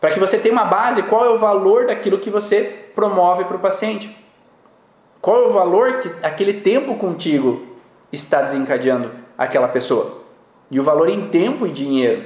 [0.00, 3.56] Para que você tenha uma base, qual é o valor daquilo que você promove para
[3.56, 4.16] o paciente?
[5.20, 7.66] Qual é o valor que aquele tempo contigo
[8.12, 10.19] está desencadeando aquela pessoa?
[10.70, 12.24] E o valor em tempo e dinheiro.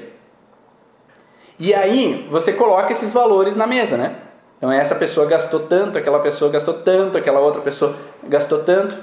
[1.58, 4.16] E aí você coloca esses valores na mesa, né?
[4.58, 8.96] Então essa pessoa gastou tanto, aquela pessoa gastou tanto, aquela outra pessoa gastou tanto.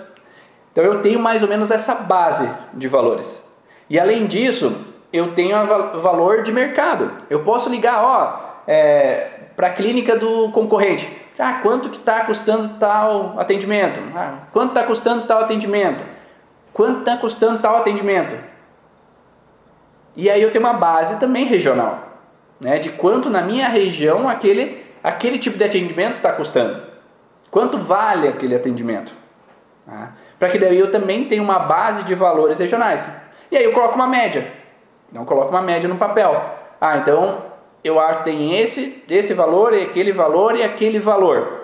[0.72, 3.46] Então eu tenho mais ou menos essa base de valores.
[3.90, 4.76] E além disso,
[5.12, 7.12] eu tenho o valor de mercado.
[7.30, 11.22] Eu posso ligar, ó, é, para a clínica do concorrente.
[11.38, 14.00] Ah, quanto que está custando tal atendimento?
[14.16, 16.04] Ah, quanto está custando tal atendimento?
[16.72, 18.36] Quanto está custando tal atendimento?
[20.16, 22.00] E aí eu tenho uma base também regional,
[22.60, 22.80] né?
[22.80, 26.82] De quanto na minha região aquele, aquele tipo de atendimento está custando.
[27.50, 29.14] Quanto vale aquele atendimento?
[29.86, 30.14] Tá?
[30.40, 33.08] Para que daí eu também tenha uma base de valores regionais.
[33.52, 34.52] E aí eu coloco uma média.
[35.12, 36.42] Não coloco uma média no papel.
[36.80, 37.44] Ah, então
[37.84, 41.62] eu acho que tem esse, esse valor e aquele valor e aquele valor.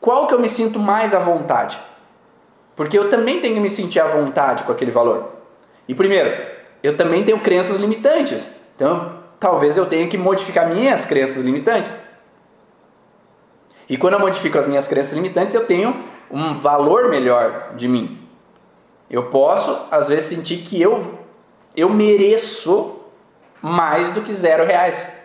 [0.00, 1.80] Qual que eu me sinto mais à vontade?
[2.74, 5.30] Porque eu também tenho que me sentir à vontade com aquele valor.
[5.88, 6.46] E primeiro,
[6.82, 8.50] eu também tenho crenças limitantes.
[8.76, 11.92] Então, talvez eu tenha que modificar minhas crenças limitantes.
[13.88, 18.26] E quando eu modifico as minhas crenças limitantes, eu tenho um valor melhor de mim.
[19.10, 21.18] Eu posso, às vezes, sentir que eu,
[21.76, 23.00] eu mereço
[23.60, 25.22] mais do que zero reais.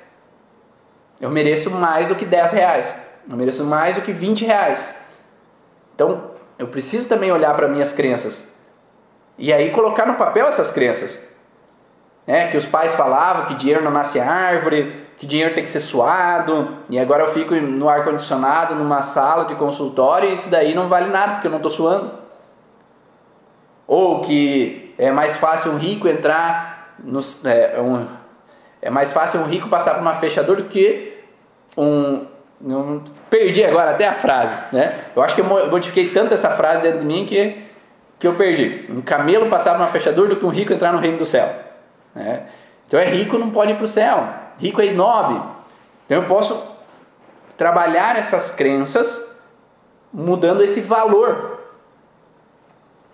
[1.19, 2.95] Eu mereço mais do que 10 reais.
[3.29, 4.93] Eu mereço mais do que 20 reais.
[5.95, 8.47] Então, eu preciso também olhar para minhas crenças.
[9.37, 11.25] E aí colocar no papel essas crenças.
[12.25, 15.79] É, que os pais falavam que dinheiro não nasce árvore, que dinheiro tem que ser
[15.79, 20.89] suado, e agora eu fico no ar-condicionado, numa sala de consultório, e isso daí não
[20.89, 22.11] vale nada, porque eu não estou suando.
[23.87, 28.05] Ou que é mais fácil um rico entrar no, é, um,
[28.81, 31.23] é mais fácil um rico passar por uma fechadura do que
[31.77, 32.25] um.
[33.29, 34.95] Perdi agora até a frase, né?
[35.15, 37.55] Eu acho que eu modifiquei tanto essa frase dentro de mim que,
[38.19, 38.85] que eu perdi.
[38.89, 41.49] Um camelo passar por uma fechadura do que um rico entrar no reino do céu.
[42.15, 42.47] Né?
[42.87, 44.27] Então é rico não pode ir para o céu.
[44.57, 45.41] Rico é snob.
[46.05, 46.75] Então eu posso
[47.57, 49.25] trabalhar essas crenças
[50.11, 51.59] mudando esse valor.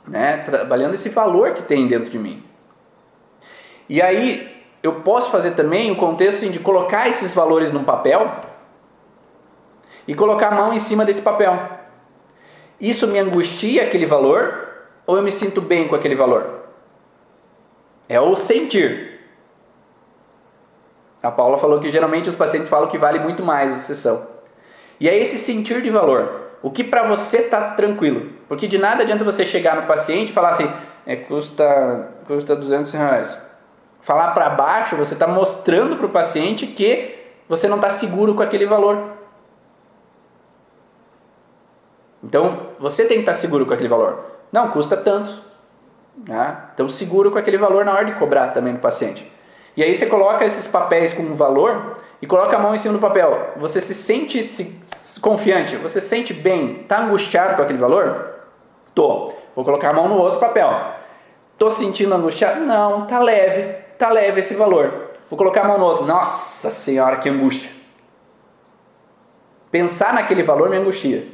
[0.08, 0.38] Né?
[0.38, 2.43] Trabalhando esse valor que tem dentro de mim.
[3.89, 8.32] E aí eu posso fazer também o contexto assim, de colocar esses valores num papel
[10.08, 11.58] e colocar a mão em cima desse papel.
[12.80, 14.72] Isso me angustia aquele valor
[15.06, 16.64] ou eu me sinto bem com aquele valor?
[18.08, 19.22] É o sentir.
[21.22, 24.28] A Paula falou que geralmente os pacientes falam que vale muito mais a sessão.
[24.99, 26.41] E é esse sentir de valor.
[26.62, 28.32] O que para você está tranquilo.
[28.47, 30.70] Porque de nada adianta você chegar no paciente e falar assim,
[31.06, 33.54] é, custa, custa 200 reais
[34.04, 37.16] falar para baixo, você está mostrando para o paciente que
[37.49, 39.12] você não está seguro com aquele valor.
[42.24, 44.32] Então, você tem que estar tá seguro com aquele valor.
[44.54, 45.30] Não, custa tanto.
[46.26, 46.58] Né?
[46.74, 49.30] Então, seguro com aquele valor na hora de cobrar também no paciente.
[49.76, 52.93] E aí você coloca esses papéis com um valor e coloca a mão em cima
[52.93, 53.54] do papel.
[53.58, 54.80] Você se sente se,
[55.20, 55.76] confiante?
[55.76, 56.82] Você se sente bem?
[56.84, 58.36] Está angustiado com aquele valor?
[58.95, 59.34] Tô.
[59.56, 60.70] Vou colocar a mão no outro papel.
[61.58, 62.62] Tô sentindo angustiado?
[62.62, 65.12] Não, tá leve tá leve esse valor.
[65.30, 66.06] Vou colocar a mão no outro.
[66.06, 67.72] Nossa senhora, que angústia.
[69.72, 71.26] Pensar naquele valor me angustia.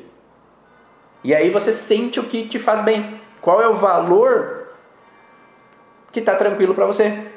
[1.24, 3.20] E aí você sente o que te faz bem.
[3.42, 4.70] Qual é o valor
[6.12, 7.32] que está tranquilo para você?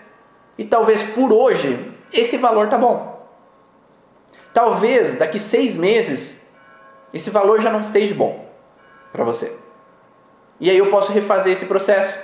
[0.57, 3.26] E talvez por hoje esse valor tá bom.
[4.53, 6.41] Talvez daqui seis meses
[7.12, 8.49] esse valor já não esteja bom
[9.12, 9.57] para você.
[10.59, 12.18] E aí eu posso refazer esse processo.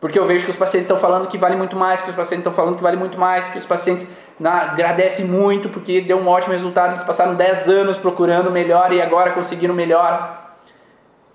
[0.00, 2.46] Porque eu vejo que os pacientes estão falando que vale muito mais, que os pacientes
[2.46, 4.06] estão falando que vale muito mais, que os pacientes
[4.42, 9.32] agradecem muito porque deu um ótimo resultado, eles passaram 10 anos procurando melhor e agora
[9.32, 10.47] conseguiram melhor.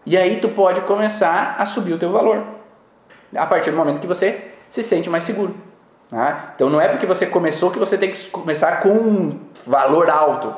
[0.06, 2.44] E aí tu pode começar a subir o teu valor.
[3.36, 5.56] A partir do momento que você se sente mais seguro.
[6.12, 6.52] Né?
[6.56, 10.54] Então não é porque você começou que você tem que começar com um valor alto.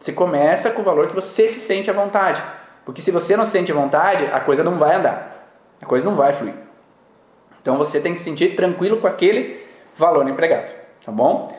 [0.00, 2.42] Você começa com o valor que você se sente à vontade.
[2.84, 5.46] Porque se você não se sente à vontade, a coisa não vai andar.
[5.80, 6.54] A coisa não vai fluir.
[7.60, 9.62] Então você tem que se sentir tranquilo com aquele
[9.96, 10.72] valor empregado,
[11.04, 11.54] tá bom?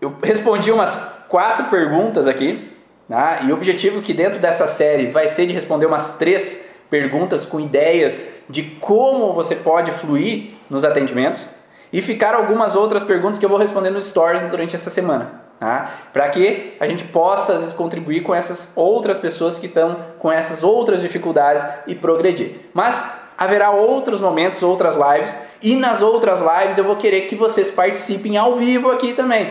[0.00, 0.96] Eu respondi umas
[1.28, 2.71] quatro perguntas aqui,
[3.08, 3.40] tá?
[3.42, 7.58] e o objetivo que dentro dessa série vai ser de responder umas três perguntas com
[7.58, 11.46] ideias de como você pode fluir nos atendimentos
[11.92, 15.42] e ficar algumas outras perguntas que eu vou responder nos stories durante essa semana.
[15.60, 15.90] Tá?
[16.12, 20.32] Para que a gente possa, às vezes, contribuir com essas outras pessoas que estão com
[20.32, 22.56] essas outras dificuldades e progredir.
[22.74, 23.04] Mas
[23.38, 28.36] haverá outros momentos, outras lives, e nas outras lives eu vou querer que vocês participem
[28.36, 29.50] ao vivo aqui também,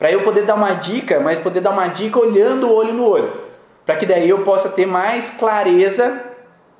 [0.00, 3.06] para eu poder dar uma dica, mas poder dar uma dica olhando o olho no
[3.06, 3.30] olho,
[3.84, 6.22] para que daí eu possa ter mais clareza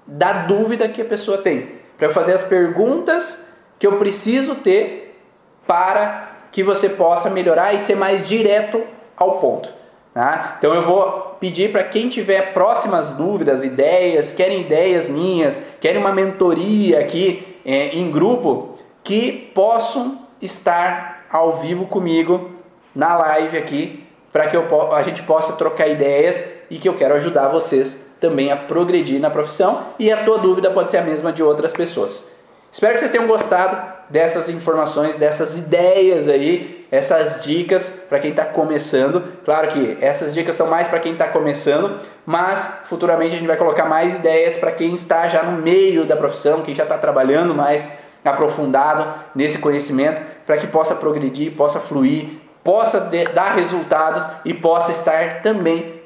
[0.07, 1.69] da dúvida que a pessoa tem,
[1.99, 3.47] para eu fazer as perguntas
[3.79, 5.21] que eu preciso ter
[5.67, 8.83] para que você possa melhorar e ser mais direto
[9.15, 9.71] ao ponto.
[10.15, 10.57] Tá?
[10.59, 16.11] Então eu vou pedir para quem tiver próximas dúvidas, ideias, querem ideias minhas, querem uma
[16.11, 22.60] mentoria aqui é, em grupo, que possam estar ao vivo comigo
[22.95, 27.15] na live aqui, para que eu, a gente possa trocar ideias e que eu quero
[27.15, 31.33] ajudar vocês também a progredir na profissão e a tua dúvida pode ser a mesma
[31.33, 32.29] de outras pessoas.
[32.71, 38.45] Espero que vocês tenham gostado dessas informações, dessas ideias aí, essas dicas para quem está
[38.45, 39.25] começando.
[39.45, 43.57] Claro que essas dicas são mais para quem está começando, mas futuramente a gente vai
[43.57, 47.55] colocar mais ideias para quem está já no meio da profissão, quem já está trabalhando
[47.55, 47.89] mais
[48.25, 53.01] aprofundado nesse conhecimento, para que possa progredir, possa fluir, possa
[53.35, 56.01] dar resultados e possa estar também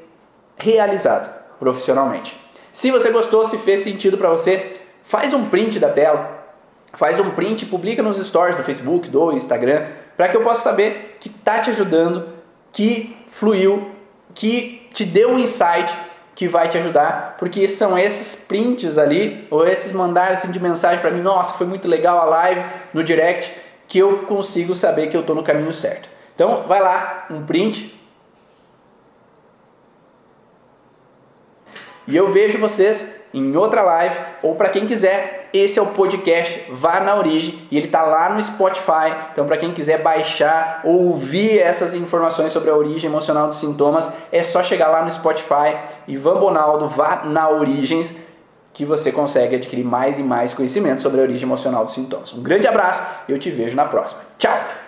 [0.57, 2.39] realizado profissionalmente.
[2.73, 4.77] Se você gostou, se fez sentido para você,
[5.07, 6.45] faz um print da tela,
[6.95, 9.87] faz um print, publica nos stories do Facebook, do Instagram,
[10.17, 12.29] para que eu possa saber que tá te ajudando,
[12.73, 13.91] que fluiu,
[14.35, 15.93] que te deu um insight
[16.35, 21.01] que vai te ajudar, porque são esses prints ali, ou esses mandar assim de mensagem
[21.01, 23.55] para mim, nossa, foi muito legal a live no direct,
[23.87, 26.09] que eu consigo saber que eu estou no caminho certo.
[26.35, 27.95] Então, vai lá, um print.
[32.07, 36.71] E eu vejo vocês em outra live, ou para quem quiser, esse é o podcast
[36.71, 39.13] Vá na Origem e ele está lá no Spotify.
[39.33, 44.09] Então, para quem quiser baixar ou ouvir essas informações sobre a origem emocional dos sintomas,
[44.31, 45.77] é só chegar lá no Spotify
[46.07, 48.15] Ivan Bonaldo Vá na Origens
[48.73, 52.33] que você consegue adquirir mais e mais conhecimento sobre a origem emocional dos sintomas.
[52.33, 54.21] Um grande abraço e eu te vejo na próxima.
[54.37, 54.84] Tchau!